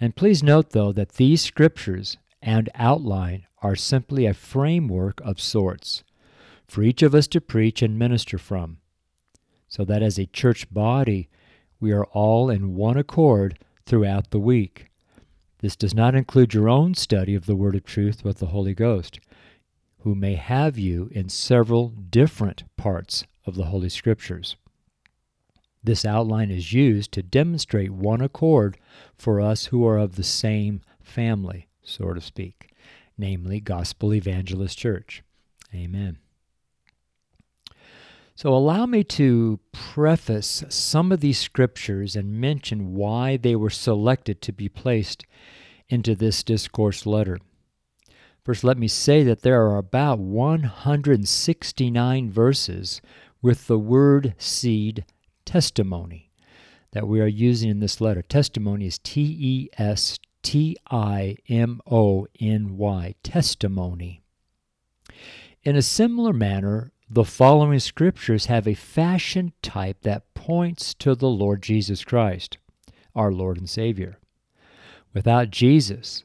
And 0.00 0.16
please 0.16 0.42
note, 0.42 0.70
though, 0.70 0.92
that 0.92 1.12
these 1.12 1.42
scriptures 1.42 2.16
and 2.40 2.70
outline 2.74 3.46
are 3.62 3.76
simply 3.76 4.24
a 4.24 4.32
framework 4.32 5.20
of 5.20 5.38
sorts 5.38 6.02
for 6.66 6.82
each 6.82 7.02
of 7.02 7.14
us 7.14 7.26
to 7.28 7.40
preach 7.40 7.82
and 7.82 7.98
minister 7.98 8.38
from, 8.38 8.78
so 9.68 9.84
that 9.84 10.02
as 10.02 10.18
a 10.18 10.26
church 10.26 10.72
body, 10.72 11.28
we 11.80 11.92
are 11.92 12.06
all 12.06 12.48
in 12.48 12.74
one 12.74 12.96
accord 12.96 13.58
throughout 13.84 14.30
the 14.30 14.38
week. 14.38 14.86
This 15.58 15.76
does 15.76 15.94
not 15.94 16.14
include 16.14 16.54
your 16.54 16.70
own 16.70 16.94
study 16.94 17.34
of 17.34 17.44
the 17.44 17.56
Word 17.56 17.74
of 17.74 17.84
Truth 17.84 18.24
with 18.24 18.38
the 18.38 18.46
Holy 18.46 18.72
Ghost, 18.72 19.20
who 19.98 20.14
may 20.14 20.36
have 20.36 20.78
you 20.78 21.10
in 21.12 21.28
several 21.28 21.88
different 21.88 22.64
parts 22.78 23.24
of 23.44 23.54
the 23.56 23.66
Holy 23.66 23.90
Scriptures. 23.90 24.56
This 25.82 26.04
outline 26.04 26.50
is 26.50 26.72
used 26.72 27.12
to 27.12 27.22
demonstrate 27.22 27.90
one 27.90 28.20
accord 28.20 28.76
for 29.16 29.40
us 29.40 29.66
who 29.66 29.86
are 29.86 29.98
of 29.98 30.16
the 30.16 30.22
same 30.22 30.82
family, 31.02 31.68
so 31.82 32.12
to 32.12 32.20
speak, 32.20 32.74
namely 33.16 33.60
Gospel 33.60 34.12
Evangelist 34.12 34.76
Church. 34.76 35.22
Amen. 35.74 36.18
So, 38.34 38.54
allow 38.54 38.86
me 38.86 39.04
to 39.04 39.60
preface 39.70 40.64
some 40.70 41.12
of 41.12 41.20
these 41.20 41.38
scriptures 41.38 42.16
and 42.16 42.40
mention 42.40 42.94
why 42.94 43.36
they 43.36 43.54
were 43.54 43.68
selected 43.68 44.40
to 44.42 44.52
be 44.52 44.68
placed 44.68 45.26
into 45.90 46.14
this 46.14 46.42
discourse 46.42 47.04
letter. 47.04 47.38
First, 48.42 48.64
let 48.64 48.78
me 48.78 48.88
say 48.88 49.22
that 49.24 49.42
there 49.42 49.60
are 49.66 49.76
about 49.76 50.18
169 50.18 52.30
verses 52.30 53.02
with 53.42 53.66
the 53.66 53.78
word 53.78 54.34
seed 54.38 55.04
testimony 55.50 56.30
that 56.92 57.08
we 57.08 57.20
are 57.20 57.26
using 57.26 57.70
in 57.70 57.80
this 57.80 58.00
letter. 58.00 58.22
Testimony 58.22 58.86
is 58.86 59.00
T 59.00 59.20
E 59.20 59.68
S 59.76 60.16
T 60.44 60.76
I 60.88 61.38
M 61.48 61.80
O 61.90 62.28
N 62.38 62.76
Y, 62.76 63.16
testimony. 63.24 64.22
In 65.64 65.74
a 65.74 65.82
similar 65.82 66.32
manner, 66.32 66.92
the 67.10 67.24
following 67.24 67.80
scriptures 67.80 68.46
have 68.46 68.68
a 68.68 68.74
fashion 68.74 69.52
type 69.60 70.02
that 70.02 70.32
points 70.34 70.94
to 70.94 71.16
the 71.16 71.28
Lord 71.28 71.64
Jesus 71.64 72.04
Christ, 72.04 72.58
our 73.16 73.32
Lord 73.32 73.58
and 73.58 73.68
Savior. 73.68 74.18
Without 75.12 75.50
Jesus, 75.50 76.22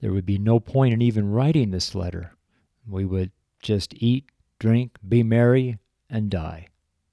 there 0.00 0.12
would 0.12 0.26
be 0.26 0.36
no 0.36 0.58
point 0.58 0.92
in 0.92 1.00
even 1.00 1.30
writing 1.30 1.70
this 1.70 1.94
letter. 1.94 2.32
We 2.88 3.04
would 3.04 3.30
just 3.62 3.94
eat, 3.98 4.24
drink, 4.58 4.96
be 5.08 5.22
merry, 5.22 5.78
and 6.10 6.28
die. 6.28 6.66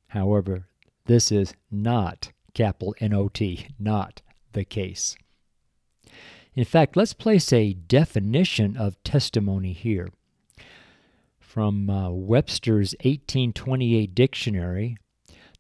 However, 0.08 0.66
this 1.06 1.32
is 1.32 1.54
not, 1.70 2.32
capital 2.54 2.96
N 3.00 3.14
O 3.14 3.28
T, 3.28 3.68
not 3.80 4.22
the 4.54 4.66
case. 4.66 5.16
In 6.54 6.66
fact, 6.66 6.98
let's 6.98 7.14
place 7.14 7.54
a 7.54 7.74
definition 7.74 8.76
of 8.76 9.02
testimony 9.04 9.74
here. 9.74 10.10
From 11.40 11.90
uh, 11.90 12.10
Webster's 12.10 12.94
1828 13.04 14.16
dictionary, 14.16 14.98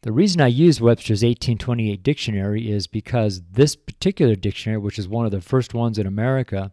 the 0.03 0.11
reason 0.11 0.41
I 0.41 0.47
use 0.47 0.81
Webster's 0.81 1.21
1828 1.23 2.01
dictionary 2.01 2.71
is 2.71 2.87
because 2.87 3.41
this 3.51 3.75
particular 3.75 4.35
dictionary, 4.35 4.79
which 4.79 4.97
is 4.97 5.07
one 5.07 5.25
of 5.25 5.31
the 5.31 5.41
first 5.41 5.73
ones 5.73 5.97
in 5.97 6.07
America, 6.07 6.71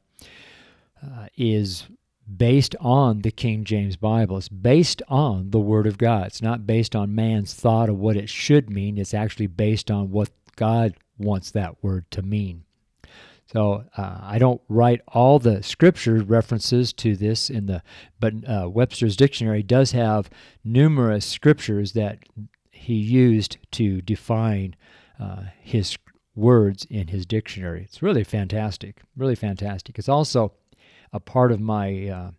uh, 1.03 1.27
is 1.37 1.89
based 2.37 2.77
on 2.81 3.23
the 3.23 3.31
King 3.31 3.65
James 3.65 3.97
Bible. 3.97 4.37
It's 4.37 4.49
based 4.49 5.03
on 5.09 5.51
the 5.51 5.59
Word 5.61 5.87
of 5.87 5.99
God. 5.99 6.27
It's 6.27 6.43
not 6.43 6.67
based 6.67 6.95
on 6.95 7.15
man's 7.15 7.55
thought 7.55 7.89
of 7.89 7.99
what 7.99 8.17
it 8.17 8.29
should 8.29 8.69
mean. 8.69 8.99
It's 8.99 9.15
actually 9.15 9.47
based 9.47 9.91
on 9.91 10.11
what 10.11 10.31
God 10.57 10.95
wants 11.17 11.51
that 11.53 11.83
word 11.83 12.11
to 12.11 12.23
mean. 12.23 12.65
So 13.53 13.85
uh, 13.97 14.19
I 14.23 14.39
don't 14.39 14.61
write 14.69 15.01
all 15.09 15.39
the 15.39 15.63
scripture 15.63 16.23
references 16.23 16.93
to 16.95 17.17
this 17.17 17.49
in 17.49 17.67
the, 17.67 17.83
but 18.21 18.35
uh, 18.47 18.69
Webster's 18.69 19.17
dictionary 19.17 19.63
does 19.63 19.93
have 19.93 20.29
numerous 20.63 21.25
scriptures 21.25 21.93
that 21.93 22.19
he 22.71 22.95
used 22.95 23.57
to 23.73 24.03
define 24.03 24.77
uh, 25.19 25.45
his 25.63 25.97
words 26.35 26.87
in 26.91 27.09
his 27.09 27.25
dictionary. 27.25 27.85
It's 27.85 28.03
really 28.03 28.23
fantastic, 28.23 29.01
really 29.17 29.35
fantastic. 29.35 29.99
It's 29.99 30.11
also 30.11 30.53
a 31.13 31.21
part 31.21 31.53
of 31.53 31.61
my 31.61 32.09
uh, 32.09 32.31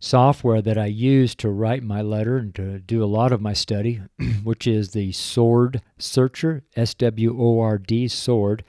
software 0.00 0.62
that 0.62 0.78
I 0.78 0.86
use 0.86 1.34
to 1.36 1.50
write 1.50 1.82
my 1.82 2.02
letter 2.02 2.36
and 2.36 2.54
to 2.54 2.78
do 2.78 3.02
a 3.02 3.06
lot 3.06 3.32
of 3.32 3.40
my 3.40 3.52
study, 3.52 4.00
which 4.42 4.66
is 4.66 4.90
the 4.90 5.12
Sword 5.12 5.82
Searcher, 5.98 6.64
S 6.76 6.94
W 6.94 7.36
O 7.40 7.60
R 7.60 7.78
D, 7.78 8.08
Sword, 8.08 8.64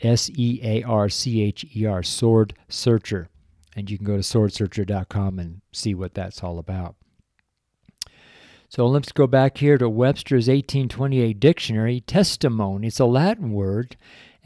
S 0.00 0.30
E 0.34 0.60
A 0.62 0.82
R 0.82 1.08
C 1.08 1.42
H 1.42 1.66
E 1.74 1.86
R, 1.86 2.02
Sword 2.02 2.54
Searcher. 2.68 3.28
And 3.74 3.90
you 3.90 3.98
can 3.98 4.06
go 4.06 4.16
to 4.16 4.22
swordsearcher.com 4.22 5.38
and 5.38 5.60
see 5.72 5.94
what 5.94 6.14
that's 6.14 6.42
all 6.42 6.58
about. 6.58 6.96
So 8.68 8.86
let's 8.86 9.12
go 9.12 9.26
back 9.26 9.58
here 9.58 9.78
to 9.78 9.88
Webster's 9.88 10.48
1828 10.48 11.38
dictionary. 11.38 12.00
Testimony, 12.00 12.88
it's 12.88 12.98
a 12.98 13.04
Latin 13.04 13.52
word, 13.52 13.96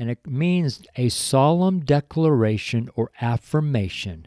and 0.00 0.10
it 0.10 0.26
means 0.26 0.80
a 0.96 1.10
solemn 1.10 1.80
declaration 1.80 2.88
or 2.94 3.10
affirmation 3.20 4.24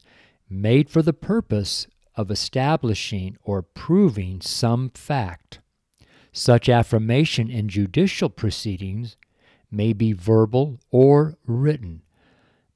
made 0.47 0.87
for 0.87 1.01
the 1.01 1.13
purpose 1.13 1.87
of 2.15 2.29
establishing 2.29 3.35
or 3.43 3.63
proving 3.63 4.39
some 4.39 4.91
fact. 4.91 5.59
Such 6.31 6.69
affirmation 6.69 7.49
in 7.49 7.69
judicial 7.69 8.29
proceedings 8.29 9.17
may 9.71 9.93
be 9.93 10.13
verbal 10.13 10.79
or 10.91 11.39
written, 11.43 12.03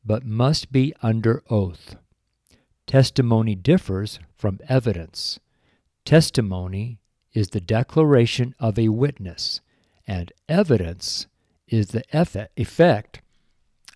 but 0.04 0.25
must 0.25 0.72
be 0.72 0.92
under 1.04 1.44
oath. 1.51 1.98
Testimony 2.88 3.54
differs 3.54 4.18
from 4.36 4.60
evidence. 4.68 5.39
Testimony 6.04 6.98
is 7.32 7.50
the 7.50 7.62
declaration 7.62 8.56
of 8.60 8.80
a 8.80 8.89
witness, 8.89 9.62
and 10.08 10.34
evidence 10.50 11.27
is 11.68 11.88
the 11.88 12.04
effect 12.56 13.22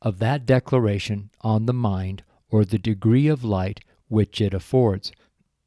of 0.02 0.20
that 0.20 0.46
declaration 0.46 1.30
on 1.42 1.66
the 1.66 1.74
mind 1.74 2.24
or 2.50 2.66
the 2.66 2.78
degree 2.78 3.28
of 3.28 3.44
light 3.44 3.82
which 4.08 4.42
it 4.42 4.54
affords. 4.54 5.12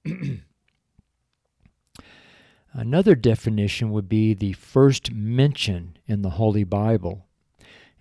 Another 2.73 3.15
definition 3.15 3.93
would 3.93 4.09
be 4.09 4.35
the 4.35 4.53
first 4.55 5.13
mention 5.13 5.97
in 6.07 6.23
the 6.23 6.31
Holy 6.31 6.65
Bible, 6.65 7.25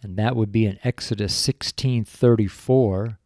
and 0.02 0.18
that 0.18 0.36
would 0.36 0.52
be 0.52 0.66
in 0.66 0.80
Exodus 0.84 1.34
16:34, 1.36 3.18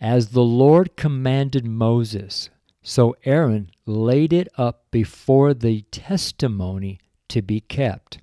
as 0.00 0.28
the 0.28 0.44
Lord 0.44 0.96
commanded 0.96 1.66
Moses, 1.66 2.50
so 2.82 3.16
Aaron 3.24 3.70
laid 3.84 4.32
it 4.32 4.48
up 4.56 4.84
before 4.90 5.52
the 5.52 5.82
testimony 5.90 7.00
to 7.28 7.42
be 7.42 7.60
kept. 7.60 8.18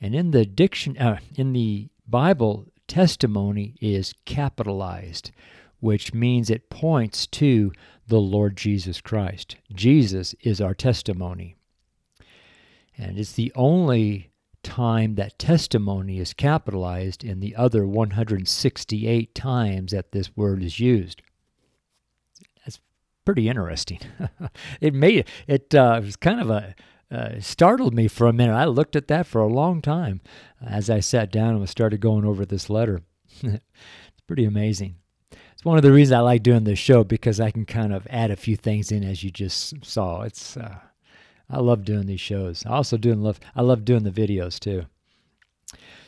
And 0.00 0.14
in 0.14 0.30
the 0.30 0.44
diction, 0.44 0.96
uh, 0.98 1.18
in 1.34 1.52
the 1.52 1.88
Bible, 2.06 2.66
testimony 2.86 3.74
is 3.80 4.14
capitalized, 4.24 5.30
which 5.80 6.14
means 6.14 6.50
it 6.50 6.70
points 6.70 7.26
to 7.26 7.72
the 8.06 8.20
Lord 8.20 8.56
Jesus 8.56 9.00
Christ. 9.00 9.56
Jesus 9.72 10.34
is 10.40 10.60
our 10.60 10.74
testimony. 10.74 11.56
And 12.96 13.18
it's 13.18 13.32
the 13.32 13.52
only 13.54 14.30
time 14.62 15.14
that 15.14 15.38
testimony 15.38 16.18
is 16.18 16.34
capitalized 16.34 17.22
in 17.22 17.40
the 17.40 17.54
other 17.54 17.86
168 17.86 19.34
times 19.34 19.92
that 19.92 20.12
this 20.12 20.36
word 20.36 20.62
is 20.62 20.80
used. 20.80 21.22
That's 22.64 22.80
pretty 23.24 23.48
interesting. 23.48 24.00
it 24.80 24.94
made 24.94 25.26
it 25.46 25.74
uh, 25.74 26.00
was 26.02 26.16
kind 26.16 26.40
of 26.40 26.50
a 26.50 26.74
uh, 27.10 27.40
startled 27.40 27.94
me 27.94 28.08
for 28.08 28.26
a 28.26 28.32
minute. 28.32 28.54
I 28.54 28.64
looked 28.64 28.96
at 28.96 29.08
that 29.08 29.26
for 29.26 29.40
a 29.40 29.46
long 29.46 29.80
time 29.80 30.20
as 30.64 30.90
I 30.90 31.00
sat 31.00 31.32
down 31.32 31.56
and 31.56 31.68
started 31.68 32.00
going 32.00 32.24
over 32.24 32.44
this 32.44 32.68
letter. 32.68 33.00
it's 33.42 34.20
pretty 34.26 34.44
amazing. 34.44 34.96
It's 35.52 35.64
one 35.64 35.76
of 35.76 35.82
the 35.82 35.92
reasons 35.92 36.12
I 36.12 36.20
like 36.20 36.42
doing 36.42 36.64
this 36.64 36.78
show 36.78 37.02
because 37.02 37.40
I 37.40 37.50
can 37.50 37.64
kind 37.64 37.92
of 37.92 38.06
add 38.10 38.30
a 38.30 38.36
few 38.36 38.56
things 38.56 38.92
in 38.92 39.02
as 39.02 39.24
you 39.24 39.30
just 39.30 39.84
saw. 39.84 40.22
It's 40.22 40.56
uh, 40.56 40.78
I 41.50 41.58
love 41.58 41.84
doing 41.84 42.06
these 42.06 42.20
shows. 42.20 42.64
I 42.66 42.70
also 42.70 42.96
doing 42.96 43.22
love 43.22 43.40
I 43.56 43.62
love 43.62 43.84
doing 43.84 44.04
the 44.04 44.10
videos 44.10 44.60
too. 44.60 44.84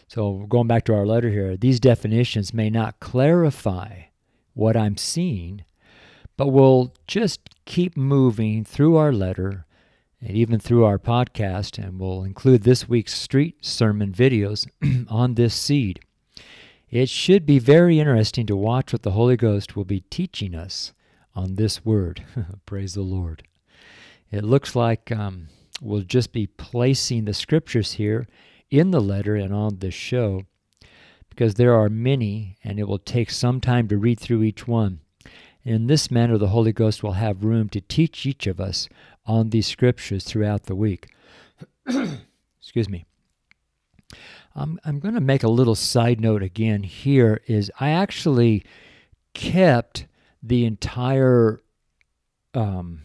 So 0.06 0.46
going 0.48 0.66
back 0.66 0.84
to 0.84 0.94
our 0.94 1.06
letter 1.06 1.30
here, 1.30 1.56
these 1.56 1.80
definitions 1.80 2.52
may 2.52 2.68
not 2.68 3.00
clarify 3.00 4.02
what 4.54 4.76
I'm 4.76 4.96
seeing, 4.96 5.64
but 6.36 6.48
we'll 6.48 6.94
just 7.06 7.40
keep 7.64 7.96
moving 7.96 8.64
through 8.64 8.96
our 8.96 9.12
letter 9.12 9.66
and 10.20 10.36
even 10.36 10.58
through 10.58 10.84
our 10.84 10.98
podcast, 10.98 11.82
and 11.82 11.98
we'll 11.98 12.24
include 12.24 12.62
this 12.62 12.88
week's 12.88 13.14
street 13.14 13.64
sermon 13.64 14.12
videos 14.12 14.68
on 15.08 15.34
this 15.34 15.54
seed. 15.54 16.00
It 16.90 17.08
should 17.08 17.46
be 17.46 17.58
very 17.58 18.00
interesting 18.00 18.46
to 18.46 18.56
watch 18.56 18.92
what 18.92 19.02
the 19.02 19.12
Holy 19.12 19.36
Ghost 19.36 19.76
will 19.76 19.84
be 19.84 20.00
teaching 20.10 20.54
us 20.54 20.92
on 21.34 21.54
this 21.54 21.84
word. 21.84 22.24
Praise 22.66 22.94
the 22.94 23.02
Lord. 23.02 23.44
It 24.30 24.44
looks 24.44 24.76
like 24.76 25.10
um, 25.12 25.48
we'll 25.80 26.02
just 26.02 26.32
be 26.32 26.46
placing 26.46 27.24
the 27.24 27.34
scriptures 27.34 27.92
here 27.92 28.26
in 28.70 28.90
the 28.90 29.00
letter 29.00 29.36
and 29.36 29.54
on 29.54 29.78
this 29.78 29.94
show 29.94 30.44
because 31.28 31.54
there 31.54 31.74
are 31.74 31.88
many 31.88 32.56
and 32.62 32.78
it 32.78 32.86
will 32.86 32.98
take 32.98 33.30
some 33.30 33.60
time 33.60 33.88
to 33.88 33.96
read 33.96 34.20
through 34.20 34.42
each 34.42 34.68
one. 34.68 35.00
In 35.62 35.86
this 35.86 36.10
manner, 36.10 36.38
the 36.38 36.48
Holy 36.48 36.72
Ghost 36.72 37.02
will 37.02 37.12
have 37.12 37.44
room 37.44 37.68
to 37.70 37.80
teach 37.80 38.24
each 38.24 38.46
of 38.46 38.60
us 38.60 38.88
on 39.26 39.50
these 39.50 39.66
scriptures 39.66 40.24
throughout 40.24 40.64
the 40.64 40.74
week. 40.74 41.08
Excuse 42.60 42.88
me. 42.88 43.06
I'm, 44.54 44.80
I'm 44.84 44.98
going 44.98 45.14
to 45.14 45.20
make 45.20 45.42
a 45.42 45.48
little 45.48 45.74
side 45.74 46.20
note 46.20 46.42
again 46.42 46.82
here 46.82 47.40
is 47.46 47.70
I 47.78 47.90
actually 47.90 48.64
kept 49.34 50.06
the 50.42 50.64
entire 50.64 51.60
um, 52.54 53.02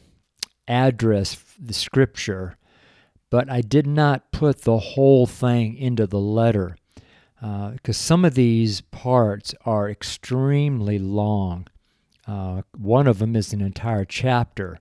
address, 0.67 1.37
the 1.59 1.73
scripture, 1.73 2.57
but 3.29 3.49
I 3.49 3.61
did 3.61 3.85
not 3.85 4.31
put 4.31 4.61
the 4.61 4.77
whole 4.77 5.27
thing 5.27 5.75
into 5.75 6.07
the 6.07 6.19
letter 6.19 6.77
because 7.39 7.97
uh, 7.97 8.03
some 8.05 8.25
of 8.25 8.33
these 8.33 8.81
parts 8.81 9.53
are 9.65 9.89
extremely 9.89 10.97
long. 10.97 11.67
Uh, 12.27 12.63
one 12.75 13.07
of 13.07 13.19
them 13.19 13.35
is 13.35 13.53
an 13.53 13.61
entire 13.61 14.05
chapter. 14.05 14.79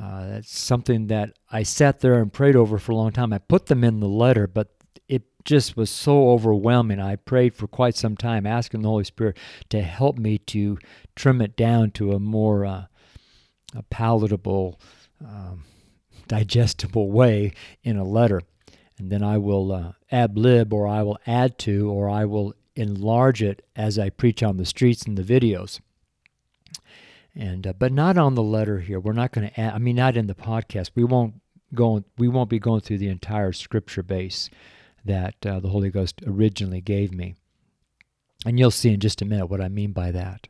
Uh, 0.00 0.26
that's 0.28 0.56
something 0.56 1.08
that 1.08 1.32
I 1.50 1.64
sat 1.64 2.00
there 2.00 2.20
and 2.20 2.32
prayed 2.32 2.54
over 2.54 2.78
for 2.78 2.92
a 2.92 2.96
long 2.96 3.10
time. 3.10 3.32
I 3.32 3.38
put 3.38 3.66
them 3.66 3.82
in 3.82 4.00
the 4.00 4.08
letter, 4.08 4.46
but 4.46 4.68
it 5.08 5.24
just 5.44 5.76
was 5.76 5.90
so 5.90 6.30
overwhelming. 6.30 7.00
I 7.00 7.16
prayed 7.16 7.54
for 7.54 7.66
quite 7.66 7.96
some 7.96 8.16
time, 8.16 8.46
asking 8.46 8.82
the 8.82 8.88
Holy 8.88 9.04
Spirit 9.04 9.36
to 9.70 9.82
help 9.82 10.16
me 10.16 10.38
to 10.38 10.78
trim 11.16 11.40
it 11.40 11.56
down 11.56 11.90
to 11.92 12.12
a 12.12 12.20
more 12.20 12.64
uh, 12.64 12.84
a 13.74 13.82
palatable, 13.84 14.80
um, 15.20 15.64
digestible 16.28 17.10
way 17.10 17.52
in 17.82 17.96
a 17.96 18.04
letter. 18.04 18.40
And 18.98 19.10
then 19.10 19.22
I 19.22 19.38
will 19.38 19.72
uh, 19.72 20.26
lib, 20.34 20.72
or 20.72 20.86
I 20.86 21.02
will 21.02 21.18
add 21.26 21.58
to, 21.60 21.90
or 21.90 22.08
I 22.08 22.24
will 22.24 22.54
enlarge 22.76 23.42
it 23.42 23.66
as 23.74 23.98
I 23.98 24.10
preach 24.10 24.42
on 24.42 24.56
the 24.56 24.64
streets 24.64 25.02
and 25.02 25.18
the 25.18 25.22
videos 25.22 25.80
and 27.38 27.68
uh, 27.68 27.72
but 27.72 27.92
not 27.92 28.18
on 28.18 28.34
the 28.34 28.42
letter 28.42 28.80
here. 28.80 28.98
We're 28.98 29.12
not 29.12 29.32
going 29.32 29.48
to. 29.48 29.60
I 29.60 29.78
mean, 29.78 29.96
not 29.96 30.16
in 30.16 30.26
the 30.26 30.34
podcast. 30.34 30.90
We 30.94 31.04
won't 31.04 31.34
go. 31.72 32.04
We 32.18 32.28
won't 32.28 32.50
be 32.50 32.58
going 32.58 32.80
through 32.80 32.98
the 32.98 33.08
entire 33.08 33.52
scripture 33.52 34.02
base 34.02 34.50
that 35.04 35.34
uh, 35.46 35.60
the 35.60 35.68
Holy 35.68 35.88
Ghost 35.88 36.20
originally 36.26 36.80
gave 36.80 37.14
me, 37.14 37.36
and 38.44 38.58
you'll 38.58 38.72
see 38.72 38.92
in 38.92 39.00
just 39.00 39.22
a 39.22 39.24
minute 39.24 39.46
what 39.46 39.60
I 39.60 39.68
mean 39.68 39.92
by 39.92 40.10
that. 40.10 40.48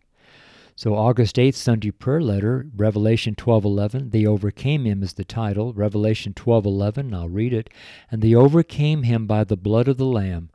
So 0.75 0.95
August 0.95 1.37
8th, 1.37 1.57
Sunday 1.57 1.91
prayer 1.91 2.23
letter, 2.23 2.67
Revelation 2.75 3.35
12:11. 3.35 4.11
They 4.13 4.25
overcame 4.25 4.87
him 4.87 5.03
is 5.03 5.13
the 5.13 5.25
title. 5.25 5.75
Revelation 5.75 6.33
12:11. 6.33 7.13
I'll 7.13 7.29
read 7.29 7.53
it. 7.53 7.69
And 8.11 8.23
they 8.23 8.35
overcame 8.35 9.03
him 9.03 9.27
by 9.27 9.45
the 9.45 9.57
blood 9.57 9.89
of 9.89 9.99
the 9.99 10.07
Lamb, 10.07 10.49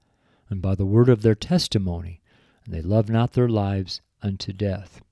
and 0.49 0.63
by 0.63 0.73
the 0.73 0.86
word 0.86 1.10
of 1.10 1.21
their 1.21 1.36
testimony, 1.36 2.21
and 2.65 2.73
they 2.73 2.81
loved 2.81 3.10
not 3.10 3.34
their 3.34 3.49
lives 3.49 4.01
unto 4.23 4.51
death. 4.51 5.02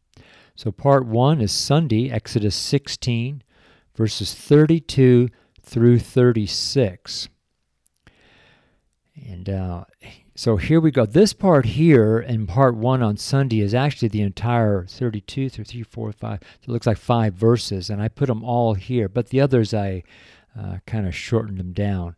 So, 0.62 0.71
part 0.71 1.08
one 1.08 1.41
is 1.41 1.52
Sunday, 1.52 2.12
Exodus 2.12 2.56
16, 2.56 3.41
verses 3.95 4.36
32 4.36 5.28
through 5.60 5.97
36. 5.97 7.30
And 9.15 9.50
uh, 9.50 9.86
so 10.36 10.58
here 10.58 10.80
we 10.80 10.91
go. 10.91 11.08
This 11.08 11.34
part 11.34 11.65
here 11.65 12.19
in 12.19 12.45
part 12.45 12.76
one 12.76 13.02
on 13.02 13.17
Sunday 13.17 13.62
is 13.62 13.74
actually 13.74 14.10
the 14.10 14.21
entire 14.21 14.86
32 14.86 15.50
through 15.50 15.65
3, 15.65 15.82
4, 15.82 16.12
5. 16.12 16.39
So 16.43 16.47
it 16.62 16.71
looks 16.71 16.86
like 16.86 17.00
five 17.00 17.34
verses, 17.34 17.89
and 17.89 18.00
I 18.00 18.08
put 18.08 18.28
them 18.28 18.43
all 18.43 18.76
here, 18.76 19.10
but 19.10 19.30
the 19.30 19.41
others 19.41 19.74
I 19.74 20.04
uh, 20.56 20.78
kind 20.86 21.08
of 21.08 21.15
shortened 21.15 21.58
them 21.58 21.74
down. 21.74 22.17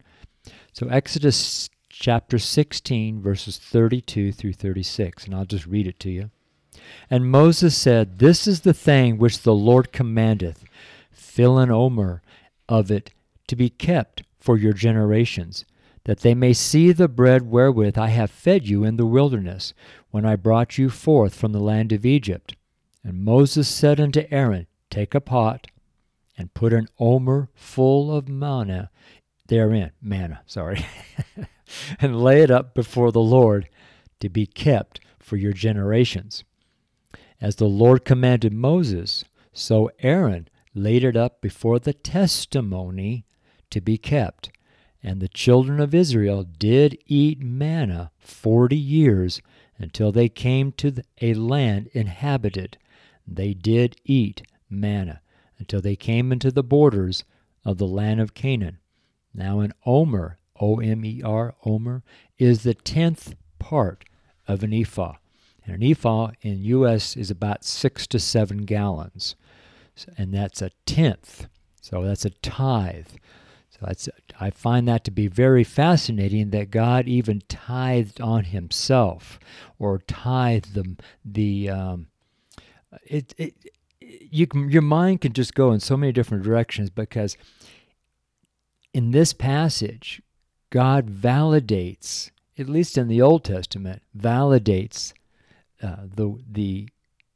So 0.73 0.89
Exodus 0.89 1.69
chapter 1.87 2.37
16, 2.37 3.21
verses 3.21 3.57
32 3.57 4.33
through 4.33 4.51
36, 4.51 5.27
and 5.27 5.33
I'll 5.33 5.45
just 5.45 5.65
read 5.65 5.87
it 5.87 5.97
to 6.01 6.09
you. 6.11 6.29
And 7.09 7.29
Moses 7.29 7.75
said, 7.75 8.19
This 8.19 8.47
is 8.47 8.61
the 8.61 8.73
thing 8.73 9.17
which 9.17 9.41
the 9.41 9.53
Lord 9.53 9.91
commandeth, 9.91 10.63
fill 11.11 11.57
an 11.57 11.71
omer 11.71 12.21
of 12.67 12.91
it 12.91 13.11
to 13.47 13.55
be 13.55 13.69
kept 13.69 14.23
for 14.39 14.57
your 14.57 14.73
generations, 14.73 15.65
that 16.05 16.19
they 16.19 16.33
may 16.33 16.53
see 16.53 16.91
the 16.91 17.07
bread 17.07 17.49
wherewith 17.49 17.97
I 17.97 18.07
have 18.07 18.31
fed 18.31 18.67
you 18.67 18.83
in 18.83 18.97
the 18.97 19.05
wilderness, 19.05 19.73
when 20.11 20.25
I 20.25 20.35
brought 20.35 20.77
you 20.77 20.89
forth 20.89 21.35
from 21.35 21.53
the 21.53 21.59
land 21.59 21.91
of 21.91 22.05
Egypt. 22.05 22.55
And 23.03 23.23
Moses 23.23 23.67
said 23.67 23.99
unto 23.99 24.25
Aaron, 24.29 24.67
Take 24.89 25.15
a 25.15 25.21
pot, 25.21 25.67
and 26.37 26.53
put 26.53 26.73
an 26.73 26.87
omer 26.99 27.49
full 27.53 28.15
of 28.15 28.27
manna 28.27 28.89
therein, 29.47 29.91
manna, 30.01 30.41
sorry, 30.45 30.85
and 31.99 32.21
lay 32.21 32.41
it 32.41 32.51
up 32.51 32.73
before 32.73 33.11
the 33.11 33.19
Lord 33.19 33.69
to 34.19 34.29
be 34.29 34.45
kept 34.45 34.99
for 35.19 35.37
your 35.37 35.53
generations. 35.53 36.43
As 37.43 37.57
the 37.57 37.67
Lord 37.67 38.05
commanded 38.05 38.53
Moses, 38.53 39.25
so 39.51 39.91
Aaron 39.99 40.47
laid 40.73 41.03
it 41.03 41.17
up 41.17 41.41
before 41.41 41.77
the 41.77 41.91
testimony 41.91 43.25
to 43.69 43.81
be 43.81 43.97
kept. 43.97 44.49
And 45.03 45.19
the 45.19 45.27
children 45.27 45.81
of 45.81 45.93
Israel 45.93 46.45
did 46.45 46.97
eat 47.05 47.41
manna 47.41 48.11
forty 48.17 48.77
years 48.77 49.41
until 49.77 50.13
they 50.13 50.29
came 50.29 50.71
to 50.71 51.03
a 51.21 51.33
land 51.33 51.89
inhabited. 51.91 52.77
They 53.27 53.53
did 53.53 53.97
eat 54.05 54.43
manna 54.69 55.19
until 55.59 55.81
they 55.81 55.97
came 55.97 56.31
into 56.31 56.49
the 56.49 56.63
borders 56.63 57.25
of 57.65 57.77
the 57.77 57.87
land 57.87 58.21
of 58.21 58.33
Canaan. 58.33 58.77
Now, 59.33 59.59
an 59.59 59.73
omer, 59.85 60.37
O 60.61 60.79
M 60.79 61.03
E 61.03 61.21
R, 61.21 61.55
omer, 61.65 62.03
is 62.37 62.63
the 62.63 62.73
tenth 62.73 63.35
part 63.59 64.05
of 64.47 64.63
an 64.63 64.73
ephah. 64.73 65.15
And 65.65 65.75
an 65.75 65.91
ephah 65.91 66.31
in 66.41 66.63
U.S. 66.63 67.15
is 67.15 67.31
about 67.31 67.63
six 67.63 68.05
to 68.07 68.19
seven 68.19 68.59
gallons, 68.65 69.35
and 70.17 70.33
that's 70.33 70.61
a 70.61 70.71
tenth. 70.85 71.47
So 71.81 72.03
that's 72.03 72.25
a 72.25 72.31
tithe. 72.31 73.07
So 73.69 73.79
that's 73.81 74.09
I 74.39 74.49
find 74.49 74.87
that 74.87 75.03
to 75.05 75.11
be 75.11 75.27
very 75.27 75.63
fascinating 75.63 76.49
that 76.51 76.71
God 76.71 77.07
even 77.07 77.41
tithed 77.47 78.19
on 78.19 78.45
Himself, 78.45 79.39
or 79.79 79.99
tithed 79.99 80.73
the 80.73 80.95
the 81.23 81.69
um, 81.69 82.07
it 83.05 83.33
it 83.37 83.55
you 84.01 84.47
can, 84.47 84.69
your 84.69 84.81
mind 84.81 85.21
can 85.21 85.33
just 85.33 85.53
go 85.53 85.71
in 85.71 85.79
so 85.79 85.97
many 85.97 86.11
different 86.11 86.43
directions 86.43 86.89
because 86.89 87.37
in 88.93 89.11
this 89.11 89.33
passage, 89.33 90.21
God 90.69 91.07
validates, 91.09 92.31
at 92.57 92.69
least 92.69 92.97
in 92.97 93.07
the 93.07 93.21
Old 93.21 93.43
Testament, 93.43 94.01
validates 94.17 95.13
uh, 95.83 96.07
the 96.15 96.37
the 96.49 96.89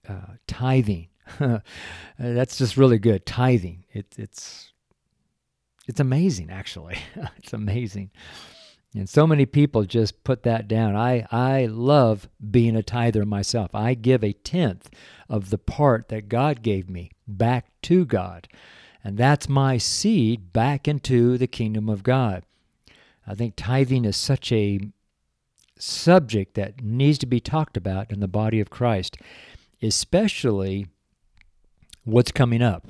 uh, 0.08 0.36
tithing. 0.48 1.10
That's 2.20 2.58
just 2.58 2.78
really 2.78 3.00
good. 3.00 3.26
Tithing. 3.26 3.84
It, 3.92 4.08
it's 4.18 4.72
it's 5.88 6.00
amazing, 6.00 6.50
actually. 6.50 6.98
it's 7.38 7.54
amazing. 7.54 8.12
And 8.94 9.08
so 9.08 9.28
many 9.28 9.46
people 9.46 9.84
just 9.84 10.24
put 10.24 10.44
that 10.44 10.68
down. 10.68 10.96
I, 10.96 11.28
I 11.32 11.66
love 11.66 12.28
being 12.50 12.76
a 12.76 12.84
tither 12.84 13.26
myself. 13.26 13.76
I 13.76 13.94
give 13.94 14.24
a 14.24 14.34
tenth 14.34 14.90
of 15.30 15.50
the 15.50 15.58
part 15.58 16.10
that 16.10 16.30
God 16.30 16.62
gave 16.62 16.90
me 16.90 17.12
back 17.28 17.68
to 17.84 18.06
God. 18.06 18.48
And 19.04 19.18
that's 19.18 19.48
my 19.48 19.78
seed 19.78 20.52
back 20.52 20.88
into 20.88 21.38
the 21.38 21.48
kingdom 21.48 21.90
of 21.90 22.04
God. 22.04 22.44
I 23.26 23.36
think 23.36 23.54
tithing 23.56 24.06
is 24.06 24.18
such 24.18 24.52
a 24.52 24.80
subject 25.80 26.56
that 26.56 26.82
needs 26.82 27.18
to 27.20 27.26
be 27.26 27.40
talked 27.40 27.78
about 27.78 28.12
in 28.12 28.20
the 28.20 28.28
body 28.28 28.60
of 28.60 28.70
Christ, 28.70 29.18
especially 29.82 30.88
what's 32.04 32.32
coming 32.32 32.62
up 32.62 32.88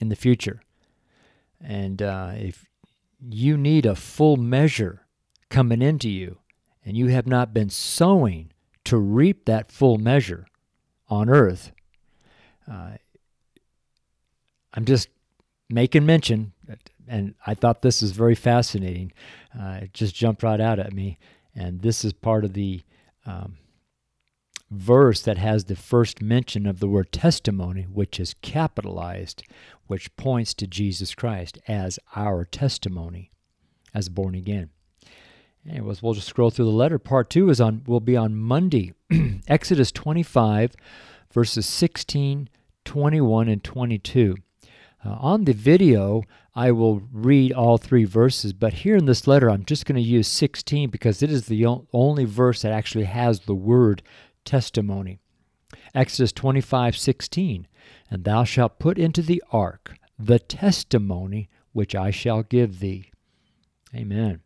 in 0.00 0.08
the 0.08 0.16
future. 0.16 0.60
And 1.60 2.02
uh, 2.02 2.32
if 2.34 2.66
you 3.20 3.56
need 3.56 3.86
a 3.86 3.94
full 3.94 4.36
measure 4.36 5.06
coming 5.48 5.82
into 5.82 6.08
you, 6.08 6.38
and 6.84 6.96
you 6.96 7.08
have 7.08 7.26
not 7.26 7.52
been 7.52 7.68
sowing 7.68 8.52
to 8.84 8.96
reap 8.96 9.44
that 9.44 9.72
full 9.72 9.98
measure 9.98 10.46
on 11.08 11.28
earth, 11.28 11.72
uh, 12.70 12.92
I'm 14.74 14.84
just 14.84 15.08
making 15.68 16.06
mention, 16.06 16.52
and 17.08 17.34
I 17.46 17.54
thought 17.54 17.82
this 17.82 18.02
is 18.02 18.12
very 18.12 18.34
fascinating. 18.34 19.12
Uh, 19.58 19.80
it 19.82 19.94
just 19.94 20.14
jumped 20.14 20.42
right 20.42 20.60
out 20.60 20.78
at 20.78 20.92
me. 20.92 21.18
And 21.56 21.80
this 21.80 22.04
is 22.04 22.12
part 22.12 22.44
of 22.44 22.52
the 22.52 22.82
um, 23.24 23.56
verse 24.70 25.22
that 25.22 25.38
has 25.38 25.64
the 25.64 25.76
first 25.76 26.20
mention 26.20 26.66
of 26.66 26.80
the 26.80 26.88
word 26.88 27.10
testimony, 27.12 27.82
which 27.82 28.20
is 28.20 28.34
capitalized, 28.42 29.42
which 29.86 30.14
points 30.16 30.52
to 30.54 30.66
Jesus 30.66 31.14
Christ 31.14 31.58
as 31.66 31.98
our 32.14 32.44
testimony 32.44 33.30
as 33.94 34.08
born 34.08 34.34
again. 34.34 34.70
Anyways, 35.68 36.02
we'll 36.02 36.14
just 36.14 36.28
scroll 36.28 36.50
through 36.50 36.66
the 36.66 36.70
letter. 36.70 36.98
Part 36.98 37.30
two 37.30 37.50
is 37.50 37.60
on 37.60 37.82
will 37.86 38.00
be 38.00 38.16
on 38.16 38.36
Monday, 38.36 38.92
Exodus 39.48 39.90
25, 39.90 40.74
verses 41.32 41.66
16, 41.66 42.48
21, 42.84 43.48
and 43.48 43.64
22. 43.64 44.36
Uh, 45.04 45.08
on 45.08 45.44
the 45.44 45.52
video, 45.52 46.22
I 46.56 46.70
will 46.70 47.02
read 47.12 47.52
all 47.52 47.76
three 47.76 48.06
verses, 48.06 48.54
but 48.54 48.72
here 48.72 48.96
in 48.96 49.04
this 49.04 49.26
letter, 49.26 49.50
I'm 49.50 49.66
just 49.66 49.84
going 49.84 49.96
to 49.96 50.00
use 50.00 50.26
16 50.26 50.88
because 50.88 51.22
it 51.22 51.30
is 51.30 51.46
the 51.46 51.66
only 51.92 52.24
verse 52.24 52.62
that 52.62 52.72
actually 52.72 53.04
has 53.04 53.40
the 53.40 53.54
word 53.54 54.02
testimony. 54.46 55.18
Exodus 55.94 56.32
25, 56.32 56.96
16. 56.96 57.68
And 58.10 58.24
thou 58.24 58.44
shalt 58.44 58.78
put 58.78 58.98
into 58.98 59.20
the 59.20 59.44
ark 59.52 59.96
the 60.18 60.38
testimony 60.38 61.50
which 61.74 61.94
I 61.94 62.10
shall 62.10 62.42
give 62.42 62.80
thee. 62.80 63.10
Amen. 63.94 64.40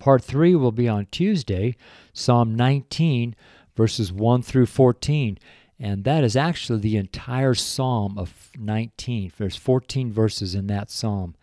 Part 0.00 0.24
3 0.24 0.56
will 0.56 0.72
be 0.72 0.88
on 0.88 1.06
Tuesday, 1.12 1.76
Psalm 2.12 2.56
19, 2.56 3.36
verses 3.76 4.12
1 4.12 4.42
through 4.42 4.66
14. 4.66 5.38
And 5.78 6.04
that 6.04 6.24
is 6.24 6.36
actually 6.36 6.80
the 6.80 6.96
entire 6.96 7.54
Psalm 7.54 8.16
of 8.16 8.50
19. 8.58 9.32
There's 9.36 9.56
14 9.56 10.10
verses 10.10 10.54
in 10.54 10.68
that 10.68 10.90
Psalm. 10.90 11.34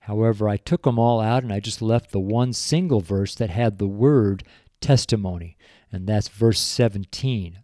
However, 0.00 0.48
I 0.48 0.56
took 0.56 0.82
them 0.82 0.98
all 0.98 1.20
out 1.20 1.42
and 1.42 1.52
I 1.52 1.60
just 1.60 1.80
left 1.80 2.10
the 2.10 2.20
one 2.20 2.52
single 2.52 3.00
verse 3.00 3.34
that 3.36 3.50
had 3.50 3.78
the 3.78 3.86
word 3.86 4.42
testimony, 4.80 5.56
and 5.92 6.06
that's 6.06 6.28
verse 6.28 6.60
17. 6.60 7.58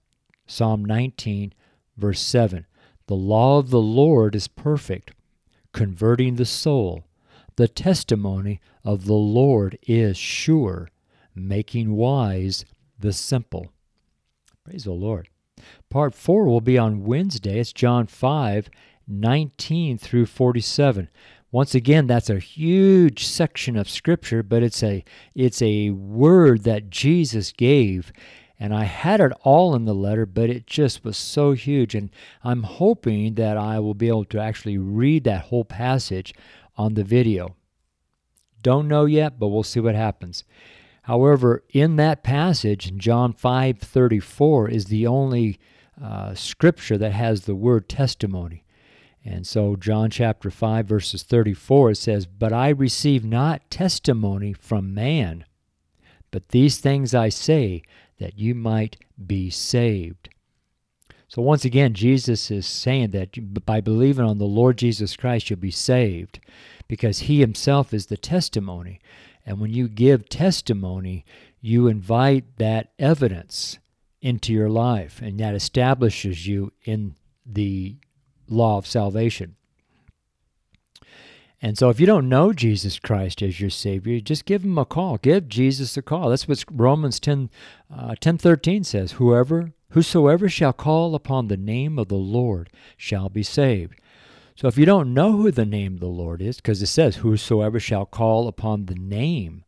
Psalm 0.47 0.85
19, 0.85 1.53
verse 1.97 2.21
7. 2.21 2.67
The 3.07 3.15
law 3.15 3.59
of 3.59 3.71
the 3.71 3.81
Lord 3.81 4.35
is 4.35 4.49
perfect, 4.49 5.13
converting 5.73 6.37
the 6.37 6.45
soul. 6.45 7.05
The 7.57 7.69
testimony 7.69 8.61
of 8.85 9.07
the 9.07 9.15
Lord 9.15 9.79
is 9.87 10.17
sure, 10.17 10.91
making 11.35 11.93
wise 11.97 12.65
the 12.99 13.13
simple. 13.13 13.73
Praise 14.65 14.85
the 14.85 14.93
Lord. 14.93 15.29
Part 15.89 16.15
4 16.15 16.45
will 16.47 16.61
be 16.61 16.77
on 16.77 17.05
Wednesday. 17.05 17.61
It's 17.61 17.73
John 17.73 18.07
5, 18.07 18.69
19 19.07 19.99
through 19.99 20.27
47. 20.27 21.09
Once 21.53 21.75
again, 21.75 22.07
that's 22.07 22.29
a 22.29 22.41
huge 22.41 23.25
section 23.25 23.77
of 23.77 23.89
scripture, 23.89 24.43
but 24.43 24.63
it's 24.63 24.83
a 24.83 25.05
it's 25.35 25.63
a 25.63 25.91
word 25.91 26.65
that 26.65 26.91
Jesus 26.91 27.53
gave. 27.53 28.13
And 28.59 28.75
I 28.75 28.85
had 28.85 29.21
it 29.21 29.33
all 29.43 29.75
in 29.75 29.85
the 29.85 29.95
letter, 29.95 30.27
but 30.27 30.51
it 30.51 30.67
just 30.67 31.05
was 31.05 31.17
so 31.17 31.53
huge. 31.53 31.95
And 31.95 32.11
I'm 32.43 32.65
hoping 32.65 33.35
that 33.35 33.57
I 33.57 33.79
will 33.79 33.95
be 33.95 34.09
able 34.09 34.25
to 34.27 34.41
actually 34.41 34.79
read 34.79 35.25
that 35.25 35.45
whole 35.45 35.65
passage 35.65 36.35
on 36.77 36.95
the 36.95 37.05
video. 37.05 37.55
Don't 38.63 38.89
know 38.89 39.05
yet, 39.05 39.39
but 39.39 39.49
we'll 39.49 39.63
see 39.63 39.81
what 39.81 39.95
happens. 39.95 40.43
However, 41.03 41.63
in 41.71 41.97
that 41.97 42.25
passage, 42.25 42.97
John 42.97 43.33
5:34 43.33 44.69
is 44.69 44.87
the 44.87 45.07
only 45.07 45.61
uh, 46.03 46.35
scripture 46.35 46.99
that 46.99 47.13
has 47.13 47.43
the 47.43 47.55
word 47.55 47.89
testimony. 47.89 48.65
And 49.25 49.47
so, 49.47 49.75
John 49.75 50.11
chapter 50.11 50.51
5, 50.51 50.87
verses 50.87 51.25
34, 51.25 51.91
it 51.91 51.97
says, 51.97 52.27
But 52.27 52.53
I 52.53 52.69
receive 52.69 53.25
not 53.25 53.69
testimony 53.71 54.53
from 54.53 54.95
man, 54.95 55.45
but 56.31 56.51
these 56.51 56.79
things 56.79 57.13
I 57.13 57.29
say, 57.29 57.83
that 58.19 58.39
you 58.39 58.55
might 58.55 58.97
be 59.27 59.51
saved. 59.51 60.29
So, 61.29 61.43
once 61.43 61.65
again, 61.65 61.93
Jesus 61.93 62.53
is 62.53 62.67
saying 62.67 63.11
that 63.11 63.65
by 63.67 63.81
believing 63.81 64.25
on 64.25 64.39
the 64.39 64.45
Lord 64.45 64.79
Jesus 64.79 65.17
Christ, 65.17 65.51
you'll 65.51 65.59
be 65.59 65.73
saved 65.73 66.39
because 66.87 67.21
he 67.21 67.41
himself 67.41 67.93
is 67.93 68.07
the 68.07 68.17
testimony. 68.17 69.01
And 69.45 69.59
when 69.59 69.73
you 69.73 69.89
give 69.89 70.29
testimony, 70.29 71.25
you 71.61 71.89
invite 71.89 72.59
that 72.59 72.93
evidence 72.99 73.79
into 74.27 74.53
your 74.53 74.69
life, 74.69 75.23
and 75.23 75.39
that 75.39 75.55
establishes 75.55 76.49
you 76.49 76.73
in 76.85 77.15
the 77.47 77.97
law 78.49 78.77
of 78.77 78.85
salvation. 78.85 79.55
And 81.63 81.79
so 81.79 81.91
if 81.91 82.01
you 82.01 82.07
don't 82.07 82.29
know 82.29 82.53
Jesus 82.53 82.99
Christ 82.99 83.41
as 83.41 83.61
your 83.61 83.71
Savior, 83.71 84.19
just 84.19 84.45
give 84.45 84.65
him 84.65 84.79
a 84.79 84.85
call. 84.85 85.17
Give 85.19 85.49
Jesus 85.49 85.97
a 85.97 86.03
call. 86.03 86.29
That's 86.29 86.49
what 86.49 86.65
Romans 86.73 87.21
10, 87.21 87.51
uh, 87.97 88.17
10 88.21 88.37
13 88.37 88.83
says. 88.83 89.13
Whoever, 89.13 89.73
whosoever 89.91 90.49
shall 90.49 90.73
call 90.73 91.15
upon 91.15 91.47
the 91.47 91.57
name 91.57 91.97
of 91.97 92.09
the 92.09 92.17
Lord 92.17 92.69
shall 92.97 93.29
be 93.29 93.45
saved. 93.45 93.95
So 94.57 94.67
if 94.67 94.77
you 94.77 94.87
don't 94.87 95.15
know 95.15 95.37
who 95.37 95.53
the 95.53 95.65
name 95.65 95.95
of 95.95 96.01
the 96.01 96.07
Lord 96.07 96.43
is, 96.43 96.57
because 96.57 96.83
it 96.83 96.89
says, 96.89 97.17
Whosoever 97.17 97.79
shall 97.79 98.07
call 98.07 98.49
upon 98.49 98.87
the 98.87 98.97
name, 98.97 99.65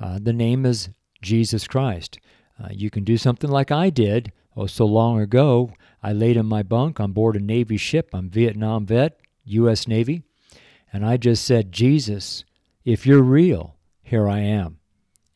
uh, 0.00 0.18
the 0.18 0.32
name 0.32 0.64
is 0.64 0.88
Jesus 1.20 1.68
Christ. 1.68 2.18
Uh, 2.62 2.68
you 2.70 2.90
can 2.90 3.04
do 3.04 3.16
something 3.16 3.50
like 3.50 3.70
I 3.70 3.90
did 3.90 4.32
oh 4.56 4.66
so 4.66 4.86
long 4.86 5.20
ago. 5.20 5.72
I 6.02 6.12
laid 6.12 6.36
in 6.36 6.46
my 6.46 6.62
bunk 6.62 7.00
on 7.00 7.12
board 7.12 7.36
a 7.36 7.40
Navy 7.40 7.76
ship. 7.76 8.10
I'm 8.12 8.30
Vietnam 8.30 8.86
vet, 8.86 9.18
U.S. 9.44 9.86
Navy, 9.86 10.22
and 10.92 11.04
I 11.04 11.16
just 11.16 11.44
said, 11.44 11.72
Jesus, 11.72 12.44
if 12.84 13.06
you're 13.06 13.22
real, 13.22 13.76
here 14.02 14.28
I 14.28 14.40
am. 14.40 14.78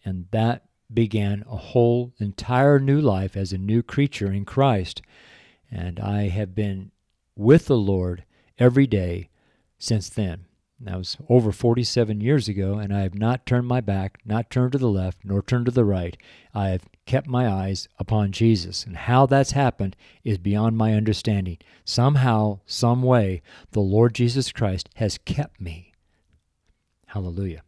And 0.05 0.27
that 0.31 0.65
began 0.93 1.45
a 1.51 1.57
whole 1.57 2.13
entire 2.19 2.79
new 2.79 3.01
life 3.01 3.37
as 3.37 3.53
a 3.53 3.59
new 3.59 3.83
creature 3.83 4.33
in 4.33 4.45
Christ. 4.45 5.03
And 5.71 6.01
I 6.01 6.29
have 6.29 6.55
been 6.55 6.91
with 7.37 7.67
the 7.67 7.77
Lord 7.77 8.25
every 8.59 8.87
day 8.87 9.29
since 9.79 10.09
then. 10.09 10.47
That 10.81 10.97
was 10.97 11.19
over 11.29 11.53
47 11.53 12.21
years 12.23 12.49
ago, 12.49 12.79
and 12.79 12.95
I 12.95 13.01
have 13.01 13.15
not 13.15 13.45
turned 13.45 13.67
my 13.67 13.83
back, 13.83 14.19
not 14.25 14.51
turned 14.51 14.73
to 14.73 14.79
the 14.79 14.89
left, 14.89 15.19
nor 15.25 15.43
turned 15.43 15.67
to 15.67 15.73
the 15.73 15.85
right. 15.85 16.17
I 16.55 16.69
have 16.71 16.90
kept 17.07 17.27
my 17.27 17.49
eyes 17.49 17.89
upon 17.99 18.33
Jesus. 18.33 18.85
And 18.85 18.97
how 18.97 19.27
that's 19.27 19.53
happened 19.53 19.97
is 20.25 20.39
beyond 20.39 20.77
my 20.77 20.95
understanding. 20.95 21.59
Somehow, 21.85 22.61
some 22.67 23.03
way, 23.03 23.43
the 23.73 23.81
Lord 23.81 24.15
Jesus 24.15 24.53
Christ 24.53 24.89
has 24.97 25.19
kept 25.19 25.61
me. 25.61 25.93
Hallelujah. 27.07 27.63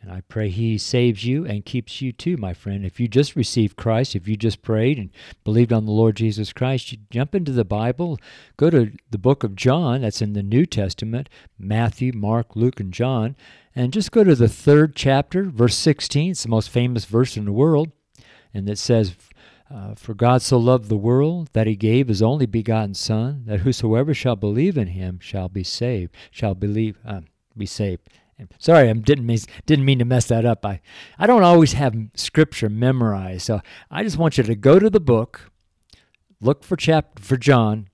And 0.00 0.12
I 0.12 0.20
pray 0.20 0.48
He 0.48 0.78
saves 0.78 1.24
you 1.24 1.44
and 1.44 1.64
keeps 1.64 2.00
you 2.00 2.12
too, 2.12 2.36
my 2.36 2.54
friend. 2.54 2.84
If 2.84 3.00
you 3.00 3.08
just 3.08 3.34
received 3.34 3.76
Christ, 3.76 4.14
if 4.14 4.28
you 4.28 4.36
just 4.36 4.62
prayed 4.62 4.96
and 4.96 5.10
believed 5.42 5.72
on 5.72 5.86
the 5.86 5.92
Lord 5.92 6.16
Jesus 6.16 6.52
Christ, 6.52 6.92
you 6.92 6.98
jump 7.10 7.34
into 7.34 7.50
the 7.50 7.64
Bible, 7.64 8.18
go 8.56 8.70
to 8.70 8.92
the 9.10 9.18
book 9.18 9.42
of 9.42 9.56
John, 9.56 10.02
that's 10.02 10.22
in 10.22 10.34
the 10.34 10.42
New 10.42 10.66
Testament 10.66 11.28
Matthew, 11.58 12.12
Mark, 12.14 12.54
Luke, 12.54 12.78
and 12.78 12.92
John, 12.92 13.34
and 13.74 13.92
just 13.92 14.12
go 14.12 14.22
to 14.22 14.36
the 14.36 14.48
third 14.48 14.94
chapter, 14.94 15.44
verse 15.44 15.76
16. 15.76 16.30
It's 16.30 16.42
the 16.44 16.48
most 16.48 16.70
famous 16.70 17.04
verse 17.04 17.36
in 17.36 17.44
the 17.44 17.52
world. 17.52 17.90
And 18.54 18.68
it 18.68 18.78
says, 18.78 19.16
uh, 19.70 19.94
For 19.94 20.14
God 20.14 20.42
so 20.42 20.58
loved 20.58 20.88
the 20.88 20.96
world 20.96 21.50
that 21.52 21.66
he 21.66 21.76
gave 21.76 22.08
his 22.08 22.22
only 22.22 22.46
begotten 22.46 22.94
Son, 22.94 23.44
that 23.46 23.60
whosoever 23.60 24.14
shall 24.14 24.36
believe 24.36 24.76
in 24.78 24.88
him 24.88 25.18
shall 25.20 25.48
be 25.48 25.64
saved, 25.64 26.14
shall 26.30 26.54
believe, 26.54 26.98
uh, 27.06 27.20
be 27.56 27.66
saved. 27.66 28.08
Sorry, 28.58 28.88
I 28.88 28.92
didn't 28.92 29.26
mean, 29.26 29.38
didn't 29.66 29.84
mean 29.84 29.98
to 29.98 30.04
mess 30.04 30.26
that 30.26 30.44
up. 30.44 30.64
I, 30.64 30.80
I 31.18 31.26
don't 31.26 31.42
always 31.42 31.72
have 31.72 31.96
scripture 32.14 32.68
memorized, 32.68 33.42
so 33.42 33.60
I 33.90 34.04
just 34.04 34.16
want 34.16 34.38
you 34.38 34.44
to 34.44 34.54
go 34.54 34.78
to 34.78 34.88
the 34.88 35.00
book, 35.00 35.50
look 36.40 36.62
for 36.62 36.76
chapter 36.76 37.20
for 37.20 37.36
John, 37.36 37.88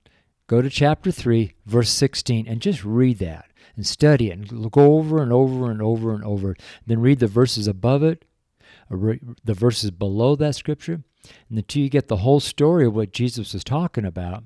go 0.45 0.61
to 0.61 0.69
chapter 0.69 1.11
three, 1.11 1.55
verse 1.65 1.89
sixteen, 1.89 2.47
and 2.47 2.61
just 2.61 2.85
read 2.85 3.17
that 3.19 3.45
and 3.75 3.87
study 3.87 4.29
it 4.29 4.37
and 4.37 4.71
go 4.71 4.97
over 4.97 5.21
and 5.21 5.33
over 5.33 5.71
and 5.71 5.81
over 5.81 6.13
and 6.13 6.23
over. 6.23 6.55
Then 6.85 7.01
read 7.01 7.19
the 7.19 7.27
verses 7.27 7.67
above 7.67 8.03
it, 8.03 8.23
the 8.89 9.53
verses 9.53 9.91
below 9.91 10.35
that 10.35 10.55
scripture, 10.55 11.03
and 11.49 11.57
until 11.57 11.81
you 11.81 11.89
get 11.89 12.07
the 12.07 12.17
whole 12.17 12.39
story 12.39 12.85
of 12.85 12.95
what 12.95 13.11
Jesus 13.11 13.53
was 13.53 13.63
talking 13.63 14.05
about. 14.05 14.43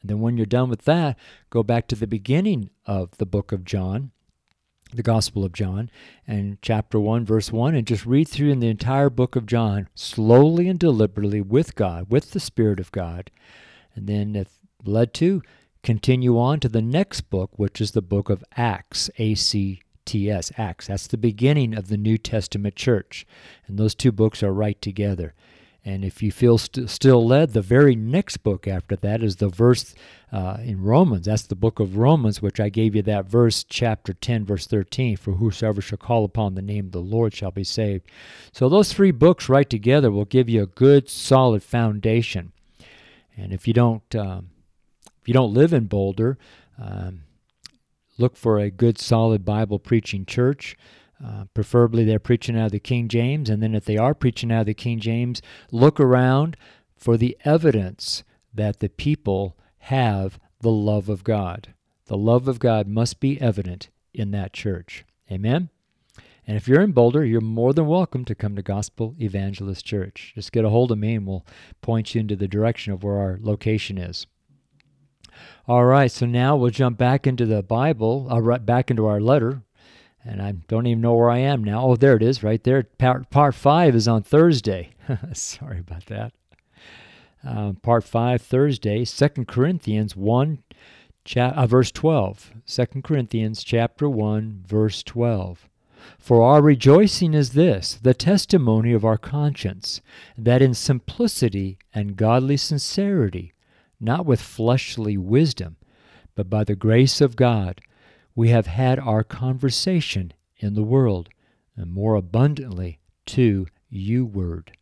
And 0.00 0.10
then 0.10 0.20
when 0.20 0.36
you're 0.36 0.46
done 0.46 0.70
with 0.70 0.84
that, 0.84 1.18
go 1.50 1.62
back 1.62 1.88
to 1.88 1.96
the 1.96 2.06
beginning 2.06 2.70
of 2.84 3.16
the 3.18 3.26
book 3.26 3.50
of 3.52 3.64
John 3.64 4.12
the 4.92 5.02
Gospel 5.02 5.44
of 5.44 5.52
John 5.52 5.90
and 6.26 6.60
chapter 6.62 6.98
1, 7.00 7.24
verse 7.24 7.52
1, 7.52 7.74
and 7.74 7.86
just 7.86 8.06
read 8.06 8.28
through 8.28 8.50
in 8.50 8.60
the 8.60 8.68
entire 8.68 9.10
book 9.10 9.36
of 9.36 9.46
John 9.46 9.88
slowly 9.94 10.68
and 10.68 10.78
deliberately 10.78 11.40
with 11.40 11.74
God, 11.74 12.06
with 12.08 12.30
the 12.30 12.40
Spirit 12.40 12.80
of 12.80 12.92
God. 12.92 13.30
And 13.94 14.06
then, 14.06 14.36
if 14.36 14.48
led 14.84 15.12
to, 15.14 15.42
continue 15.82 16.38
on 16.38 16.60
to 16.60 16.68
the 16.68 16.82
next 16.82 17.22
book, 17.22 17.50
which 17.56 17.80
is 17.80 17.92
the 17.92 18.02
book 18.02 18.30
of 18.30 18.44
Acts, 18.56 19.10
A 19.18 19.34
C 19.34 19.82
T 20.06 20.30
S, 20.30 20.50
Acts. 20.56 20.86
That's 20.86 21.06
the 21.06 21.18
beginning 21.18 21.74
of 21.76 21.88
the 21.88 21.96
New 21.98 22.16
Testament 22.16 22.76
church. 22.76 23.26
And 23.66 23.78
those 23.78 23.94
two 23.94 24.12
books 24.12 24.42
are 24.42 24.52
right 24.52 24.80
together. 24.80 25.34
And 25.86 26.04
if 26.04 26.20
you 26.20 26.32
feel 26.32 26.58
st- 26.58 26.90
still 26.90 27.24
led, 27.24 27.52
the 27.52 27.62
very 27.62 27.94
next 27.94 28.38
book 28.38 28.66
after 28.66 28.96
that 28.96 29.22
is 29.22 29.36
the 29.36 29.48
verse 29.48 29.94
uh, 30.32 30.56
in 30.60 30.82
Romans. 30.82 31.26
That's 31.26 31.46
the 31.46 31.54
book 31.54 31.78
of 31.78 31.96
Romans, 31.96 32.42
which 32.42 32.58
I 32.58 32.70
gave 32.70 32.96
you 32.96 33.02
that 33.02 33.26
verse, 33.26 33.62
chapter 33.62 34.12
10, 34.12 34.44
verse 34.44 34.66
13 34.66 35.16
For 35.16 35.34
whosoever 35.34 35.80
shall 35.80 35.98
call 35.98 36.24
upon 36.24 36.56
the 36.56 36.62
name 36.62 36.86
of 36.86 36.92
the 36.92 36.98
Lord 36.98 37.34
shall 37.34 37.52
be 37.52 37.62
saved. 37.62 38.10
So 38.50 38.68
those 38.68 38.92
three 38.92 39.12
books 39.12 39.48
right 39.48 39.70
together 39.70 40.10
will 40.10 40.24
give 40.24 40.48
you 40.48 40.64
a 40.64 40.66
good, 40.66 41.08
solid 41.08 41.62
foundation. 41.62 42.50
And 43.36 43.52
if 43.52 43.68
you 43.68 43.72
don't, 43.72 44.16
um, 44.16 44.50
if 45.22 45.28
you 45.28 45.34
don't 45.34 45.54
live 45.54 45.72
in 45.72 45.84
Boulder, 45.84 46.36
um, 46.82 47.22
look 48.18 48.36
for 48.36 48.58
a 48.58 48.70
good, 48.70 48.98
solid 48.98 49.44
Bible 49.44 49.78
preaching 49.78 50.26
church. 50.26 50.76
Uh, 51.24 51.44
preferably, 51.54 52.04
they're 52.04 52.18
preaching 52.18 52.58
out 52.58 52.66
of 52.66 52.72
the 52.72 52.80
King 52.80 53.08
James, 53.08 53.48
and 53.48 53.62
then 53.62 53.74
if 53.74 53.84
they 53.84 53.96
are 53.96 54.14
preaching 54.14 54.52
out 54.52 54.60
of 54.60 54.66
the 54.66 54.74
King 54.74 55.00
James, 55.00 55.40
look 55.70 55.98
around 55.98 56.56
for 56.96 57.16
the 57.16 57.36
evidence 57.44 58.22
that 58.52 58.80
the 58.80 58.88
people 58.88 59.56
have 59.78 60.38
the 60.60 60.70
love 60.70 61.08
of 61.08 61.24
God. 61.24 61.74
The 62.06 62.16
love 62.16 62.48
of 62.48 62.58
God 62.58 62.86
must 62.86 63.20
be 63.20 63.40
evident 63.40 63.88
in 64.12 64.30
that 64.32 64.52
church. 64.52 65.04
Amen? 65.30 65.70
And 66.46 66.56
if 66.56 66.68
you're 66.68 66.82
in 66.82 66.92
Boulder, 66.92 67.24
you're 67.24 67.40
more 67.40 67.72
than 67.72 67.86
welcome 67.86 68.24
to 68.26 68.34
come 68.34 68.54
to 68.54 68.62
Gospel 68.62 69.16
Evangelist 69.20 69.84
Church. 69.84 70.32
Just 70.36 70.52
get 70.52 70.64
a 70.64 70.70
hold 70.70 70.92
of 70.92 70.98
me 70.98 71.16
and 71.16 71.26
we'll 71.26 71.44
point 71.82 72.14
you 72.14 72.20
into 72.20 72.36
the 72.36 72.46
direction 72.46 72.92
of 72.92 73.02
where 73.02 73.16
our 73.16 73.38
location 73.40 73.98
is. 73.98 74.26
All 75.68 75.84
right, 75.84 76.10
so 76.10 76.26
now 76.26 76.56
we'll 76.56 76.70
jump 76.70 76.98
back 76.98 77.26
into 77.26 77.46
the 77.46 77.62
Bible, 77.62 78.28
uh, 78.30 78.58
back 78.58 78.90
into 78.90 79.06
our 79.06 79.20
letter. 79.20 79.62
And 80.24 80.42
I 80.42 80.52
don't 80.52 80.86
even 80.86 81.00
know 81.00 81.14
where 81.14 81.30
I 81.30 81.38
am 81.38 81.62
now. 81.62 81.82
Oh, 81.84 81.96
there 81.96 82.16
it 82.16 82.22
is, 82.22 82.42
right 82.42 82.62
there. 82.64 82.82
Part, 82.82 83.30
part 83.30 83.54
five 83.54 83.94
is 83.94 84.08
on 84.08 84.22
Thursday. 84.22 84.90
Sorry 85.32 85.78
about 85.78 86.06
that. 86.06 86.32
Uh, 87.46 87.74
part 87.74 88.02
five, 88.02 88.42
Thursday, 88.42 89.04
Second 89.04 89.46
Corinthians 89.46 90.16
1, 90.16 90.64
cha- 91.24 91.50
uh, 91.50 91.66
verse 91.66 91.92
12. 91.92 92.52
2 92.66 92.86
Corinthians 93.02 93.62
chapter 93.62 94.08
1, 94.08 94.64
verse 94.66 95.04
12. 95.04 95.68
For 96.18 96.42
our 96.42 96.62
rejoicing 96.62 97.34
is 97.34 97.50
this, 97.50 97.94
the 97.94 98.14
testimony 98.14 98.92
of 98.92 99.04
our 99.04 99.18
conscience, 99.18 100.00
that 100.36 100.62
in 100.62 100.74
simplicity 100.74 101.78
and 101.94 102.16
godly 102.16 102.56
sincerity, 102.56 103.52
not 104.00 104.26
with 104.26 104.40
fleshly 104.40 105.16
wisdom, 105.16 105.76
but 106.34 106.50
by 106.50 106.64
the 106.64 106.76
grace 106.76 107.20
of 107.20 107.36
God, 107.36 107.80
we 108.34 108.50
have 108.50 108.66
had 108.66 108.98
our 108.98 109.24
conversation 109.24 110.32
in 110.58 110.74
the 110.74 110.82
world, 110.82 111.28
and 111.76 111.92
more 111.92 112.14
abundantly 112.14 113.00
to 113.26 113.66
you 113.88 114.24
word. 114.24 114.72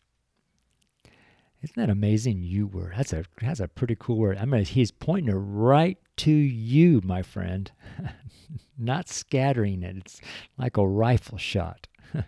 Isn't 1.63 1.77
that 1.77 1.89
amazing? 1.89 2.43
You 2.43 2.67
word. 2.67 2.93
That's 2.97 3.13
a 3.15 3.25
that's 3.41 3.61
a 3.61 3.69
pretty 3.69 3.97
cool 3.99 4.19
word. 4.19 4.37
I 4.37 4.45
mean, 4.45 4.65
he's 4.67 4.91
pointing 4.91 5.35
it 5.35 5.39
right 5.39 5.97
to 6.19 6.31
you, 6.31 7.01
my 7.03 7.23
friend, 7.23 7.73
not 8.79 9.09
scattering 9.09 9.83
it. 9.83 9.97
It's 9.97 10.21
like 10.59 10.77
a 10.77 10.87
rifle 10.87 11.39
shot. 11.39 11.87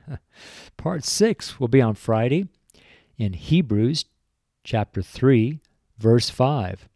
Part 0.79 1.05
six 1.05 1.61
will 1.61 1.69
be 1.69 1.83
on 1.83 1.95
Friday 1.95 2.49
in 3.19 3.35
Hebrews 3.35 4.07
chapter 4.65 5.03
three, 5.03 5.61
verse 5.99 6.31
5. 6.31 6.89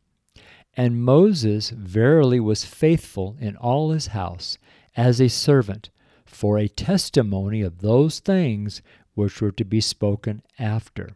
And 0.76 1.02
Moses 1.02 1.70
verily 1.70 2.40
was 2.40 2.64
faithful 2.64 3.36
in 3.40 3.56
all 3.56 3.90
his 3.90 4.08
house 4.08 4.58
as 4.96 5.20
a 5.20 5.28
servant 5.28 5.90
for 6.24 6.58
a 6.58 6.68
testimony 6.68 7.60
of 7.62 7.78
those 7.78 8.20
things 8.20 8.82
which 9.14 9.40
were 9.40 9.52
to 9.52 9.64
be 9.64 9.80
spoken 9.80 10.42
after. 10.58 11.10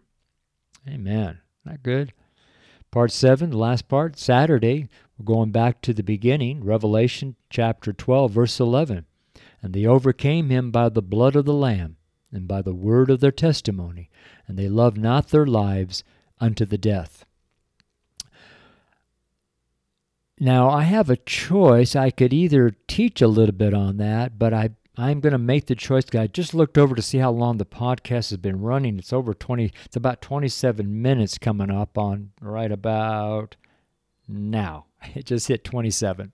Amen. 0.88 1.38
Not 1.64 1.82
good. 1.82 2.12
Part 2.90 3.10
7, 3.10 3.50
the 3.50 3.58
last 3.58 3.88
part, 3.88 4.18
Saturday, 4.18 4.88
we're 5.18 5.24
going 5.24 5.50
back 5.50 5.80
to 5.82 5.94
the 5.94 6.02
beginning, 6.02 6.62
Revelation 6.62 7.36
chapter 7.48 7.92
12, 7.92 8.30
verse 8.30 8.60
11. 8.60 9.06
And 9.62 9.72
they 9.72 9.86
overcame 9.86 10.50
him 10.50 10.70
by 10.70 10.88
the 10.88 11.02
blood 11.02 11.36
of 11.36 11.44
the 11.44 11.54
Lamb 11.54 11.96
and 12.30 12.46
by 12.46 12.62
the 12.62 12.74
word 12.74 13.10
of 13.10 13.20
their 13.20 13.32
testimony, 13.32 14.10
and 14.46 14.58
they 14.58 14.68
loved 14.68 14.98
not 14.98 15.28
their 15.28 15.46
lives 15.46 16.04
unto 16.40 16.64
the 16.64 16.78
death. 16.78 17.24
Now, 20.40 20.68
I 20.68 20.82
have 20.82 21.10
a 21.10 21.16
choice. 21.16 21.94
I 21.94 22.10
could 22.10 22.32
either 22.32 22.74
teach 22.88 23.22
a 23.22 23.28
little 23.28 23.54
bit 23.54 23.72
on 23.72 23.98
that, 23.98 24.38
but 24.38 24.52
I, 24.52 24.70
I'm 24.96 25.20
going 25.20 25.32
to 25.32 25.38
make 25.38 25.66
the 25.66 25.76
choice. 25.76 26.04
I 26.12 26.26
just 26.26 26.54
looked 26.54 26.76
over 26.76 26.94
to 26.94 27.02
see 27.02 27.18
how 27.18 27.30
long 27.30 27.58
the 27.58 27.64
podcast 27.64 28.30
has 28.30 28.36
been 28.38 28.60
running. 28.60 28.98
It's 28.98 29.12
over 29.12 29.32
20, 29.32 29.72
it's 29.84 29.96
about 29.96 30.20
27 30.22 31.00
minutes 31.00 31.38
coming 31.38 31.70
up 31.70 31.96
on 31.96 32.32
right 32.40 32.72
about 32.72 33.56
now. 34.28 34.86
It 35.14 35.26
just 35.26 35.48
hit 35.48 35.64
27. 35.64 36.32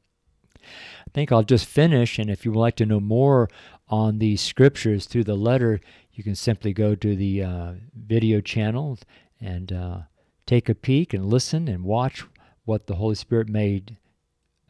I 0.63 1.11
think 1.13 1.33
I'll 1.33 1.43
just 1.43 1.67
finish, 1.67 2.21
and 2.21 2.31
if 2.31 2.45
you 2.45 2.53
would 2.53 2.61
like 2.61 2.77
to 2.77 2.87
know 2.87 3.01
more 3.01 3.49
on 3.89 4.19
the 4.19 4.37
scriptures 4.37 5.07
through 5.07 5.25
the 5.25 5.35
letter, 5.35 5.81
you 6.13 6.23
can 6.23 6.37
simply 6.37 6.73
go 6.73 6.95
to 6.95 7.17
the 7.17 7.43
uh, 7.43 7.73
video 7.93 8.41
channel 8.41 8.97
and 9.41 9.73
uh, 9.73 9.99
take 10.47 10.69
a 10.69 10.75
peek 10.75 11.13
and 11.13 11.27
listen 11.27 11.67
and 11.67 11.83
watch 11.83 12.25
what 12.65 12.87
the 12.87 12.97
Holy 12.97 13.15
Spirit 13.15 13.49
made 13.49 13.97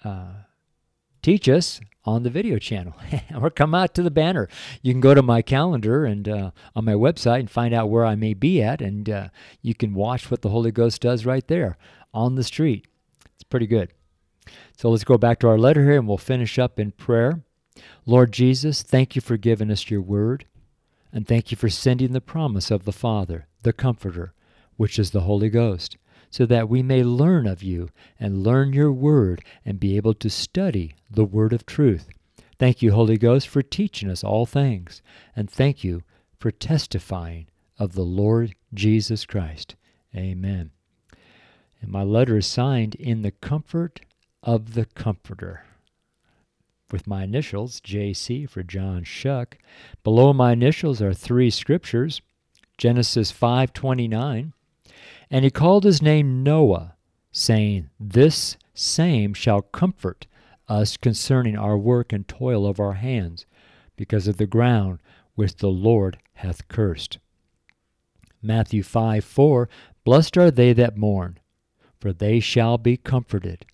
uh, 0.05 0.33
teach 1.23 1.49
us 1.49 1.81
on 2.05 2.23
the 2.23 2.31
video 2.31 2.59
channel 2.59 2.95
or 3.41 3.51
come 3.51 3.75
out 3.75 3.95
to 3.95 4.03
the 4.03 4.11
banner. 4.11 4.49
You 4.83 4.93
can 4.93 5.01
go 5.01 5.15
to 5.15 5.23
my 5.23 5.43
calendar 5.43 6.05
and 6.05 6.29
uh, 6.29 6.51
on 6.75 6.85
my 6.85 6.95
website 6.95 7.41
and 7.41 7.51
find 7.51 7.75
out 7.75 7.91
where 7.91 8.05
I 8.05 8.15
may 8.15 8.35
be 8.35 8.63
at, 8.63 8.81
and 8.81 9.09
uh, 9.09 9.29
you 9.63 9.75
can 9.75 9.95
watch 9.95 10.31
what 10.31 10.43
the 10.43 10.49
Holy 10.49 10.71
Ghost 10.71 11.03
does 11.03 11.27
right 11.27 11.47
there 11.47 11.77
on 12.15 12.35
the 12.35 12.45
street. 12.45 12.87
It's 13.35 13.45
pretty 13.45 13.67
good. 13.67 13.93
So 14.77 14.91
let's 14.91 15.05
go 15.05 15.19
back 15.19 15.39
to 15.41 15.49
our 15.49 15.59
letter 15.59 15.85
here 15.85 15.99
and 15.99 16.09
we'll 16.09 16.19
finish 16.19 16.59
up 16.59 16.81
in 16.81 16.93
prayer. 16.93 17.43
Lord 18.07 18.33
Jesus, 18.33 18.83
thank 18.83 19.15
you 19.15 19.23
for 19.23 19.37
giving 19.37 19.71
us 19.71 19.91
your 19.91 20.01
word, 20.01 20.47
and 21.13 21.27
thank 21.27 21.51
you 21.51 21.57
for 21.57 21.69
sending 21.69 22.13
the 22.13 22.21
promise 22.21 22.71
of 22.71 22.85
the 22.85 22.93
Father, 22.93 23.47
the 23.63 23.73
Comforter, 23.73 24.33
which 24.77 24.99
is 24.99 25.11
the 25.11 25.21
Holy 25.21 25.51
Ghost 25.51 25.97
so 26.31 26.47
that 26.47 26.69
we 26.69 26.83
may 26.83 27.03
learn 27.03 27.47
of 27.47 27.63
you 27.63 27.91
and 28.19 28.43
learn 28.45 28.73
your 28.73 28.93
word 28.93 29.45
and 29.65 29.81
be 29.81 29.97
able 29.97 30.15
to 30.15 30.31
study 30.31 30.95
the 31.11 31.25
word 31.25 31.53
of 31.53 31.67
truth. 31.67 32.09
Thank 32.59 32.83
you, 32.83 32.93
Holy 32.93 33.19
Ghost, 33.19 33.49
for 33.49 33.63
teaching 33.63 34.11
us 34.11 34.23
all 34.23 34.47
things, 34.47 35.03
and 35.35 35.51
thank 35.51 35.83
you 35.83 36.03
for 36.39 36.51
testifying 36.51 37.47
of 37.79 37.95
the 37.95 38.03
Lord 38.03 38.55
Jesus 38.73 39.25
Christ. 39.25 39.77
Amen. 40.15 40.71
And 41.81 41.91
my 41.91 42.03
letter 42.03 42.37
is 42.37 42.47
signed 42.47 42.95
in 42.97 43.23
the 43.23 43.31
comfort 43.31 44.01
of 44.43 44.75
the 44.75 44.85
Comforter. 44.85 45.65
With 46.91 47.07
my 47.07 47.25
initials, 47.25 47.81
JC 47.81 48.49
for 48.49 48.63
John 48.63 49.05
Choque. 49.05 49.59
Below 50.03 50.33
my 50.33 50.53
initials 50.53 51.01
are 51.01 51.15
three 51.15 51.51
scriptures 51.51 52.21
Genesis 52.77 53.31
5:29, 53.31 54.55
and 55.31 55.45
he 55.45 55.51
called 55.51 55.85
his 55.85 56.03
name 56.03 56.43
Noah, 56.43 56.97
saying, 57.31 57.91
This 57.99 58.57
same 58.75 59.35
shall 59.35 59.63
comfort 59.63 60.27
us 60.69 60.97
concerning 60.97 61.57
our 61.57 61.79
work 61.79 62.13
and 62.13 62.27
toil 62.27 62.67
of 62.67 62.81
our 62.81 62.95
hands, 62.95 63.47
because 63.97 64.27
of 64.27 64.39
the 64.39 64.47
ground 64.47 64.99
which 65.35 65.57
the 65.57 65.69
Lord 65.69 66.19
hath 66.35 66.69
cursed. 66.69 67.19
Matthew 68.43 68.83
5 68.83 69.25
4 69.25 69.69
Blessed 70.05 70.39
are 70.39 70.51
they 70.51 70.73
that 70.73 70.97
mourn, 70.97 71.39
for 72.01 72.13
they 72.13 72.41
shall 72.41 72.79
be 72.79 72.97
comforted. 72.97 73.67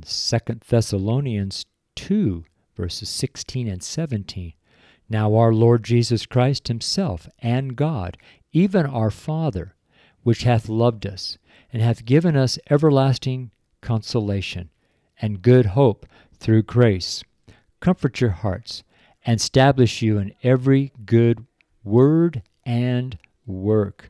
2 0.00 0.38
Thessalonians 0.68 1.66
2 1.96 2.44
verses 2.76 3.08
16 3.08 3.68
and 3.68 3.82
17. 3.82 4.54
Now 5.08 5.34
our 5.34 5.52
Lord 5.52 5.84
Jesus 5.84 6.26
Christ 6.26 6.68
Himself 6.68 7.28
and 7.40 7.76
God, 7.76 8.16
even 8.52 8.86
our 8.86 9.10
Father, 9.10 9.74
which 10.22 10.42
hath 10.42 10.68
loved 10.68 11.06
us, 11.06 11.38
and 11.72 11.82
hath 11.82 12.04
given 12.04 12.36
us 12.36 12.58
everlasting 12.68 13.50
consolation 13.80 14.70
and 15.20 15.42
good 15.42 15.66
hope 15.66 16.06
through 16.38 16.62
grace. 16.62 17.22
Comfort 17.80 18.20
your 18.20 18.30
hearts 18.30 18.82
and 19.24 19.38
establish 19.38 20.02
you 20.02 20.18
in 20.18 20.34
every 20.42 20.92
good 21.04 21.44
word 21.84 22.42
and 22.64 23.18
work. 23.46 24.08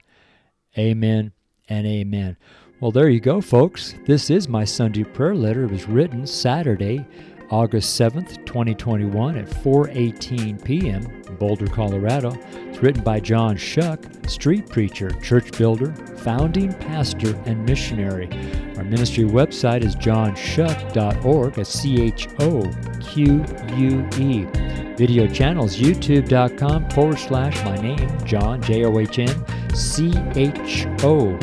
Amen 0.78 1.32
and 1.68 1.86
amen. 1.86 2.36
Well, 2.80 2.92
there 2.92 3.08
you 3.08 3.20
go, 3.20 3.40
folks. 3.40 3.94
This 4.06 4.30
is 4.30 4.48
my 4.48 4.64
Sunday 4.64 5.04
prayer 5.04 5.34
letter. 5.34 5.64
It 5.64 5.70
was 5.70 5.88
written 5.88 6.26
Saturday, 6.26 7.04
August 7.50 8.00
7th, 8.00 8.46
2021 8.46 9.36
at 9.36 9.46
4:18 9.46 10.64
p.m. 10.64 11.02
in 11.26 11.34
Boulder, 11.36 11.66
Colorado. 11.66 12.32
It's 12.68 12.78
written 12.78 13.02
by 13.02 13.18
John 13.18 13.56
Choque, 13.56 14.06
street 14.28 14.68
preacher, 14.68 15.10
church 15.20 15.50
builder, 15.58 15.92
founding 16.18 16.72
pastor, 16.74 17.34
and 17.46 17.64
missionary. 17.64 18.28
Our 18.76 18.84
ministry 18.84 19.24
website 19.24 19.84
is 19.84 19.96
johnchoque.org, 19.96 21.58
a 21.58 21.64
C 21.64 22.00
H 22.00 22.28
O 22.38 22.62
Q 23.00 23.44
U 23.76 24.08
E. 24.18 24.46
Video 24.94 25.26
channels 25.26 25.76
youtube.com 25.76 26.88
forward 26.90 27.18
slash 27.18 27.64
my 27.64 27.76
name, 27.76 28.24
John, 28.24 28.62
J 28.62 28.84
O 28.84 28.96
H 29.00 29.18
N 29.18 29.74
C 29.74 30.12
H 30.36 30.86
O 31.02 31.36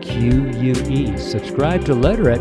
Q 0.00 0.50
U 0.50 0.72
E. 0.88 1.16
Subscribe 1.16 1.84
to 1.84 1.94
letter 1.94 2.28
at 2.30 2.40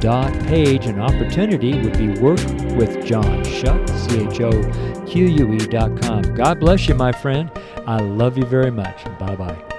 preacherjohn.ck.page. 0.00 0.86
An 0.86 1.00
opportunity 1.00 1.78
would 1.80 1.96
be 1.96 2.08
work 2.20 2.40
with 2.76 3.04
John 3.04 3.44
Choque, 3.44 3.88
C 3.88 4.26
H 4.26 4.40
O 4.40 5.04
Q 5.06 5.26
U 5.26 5.52
E 5.54 5.58
dot 5.58 6.00
com. 6.00 6.22
God 6.34 6.60
bless 6.60 6.88
you, 6.88 6.94
my 6.94 7.12
friend. 7.12 7.50
I 7.86 7.98
love 7.98 8.38
you 8.38 8.44
very 8.44 8.70
much. 8.70 9.04
Bye 9.18 9.36
bye. 9.36 9.69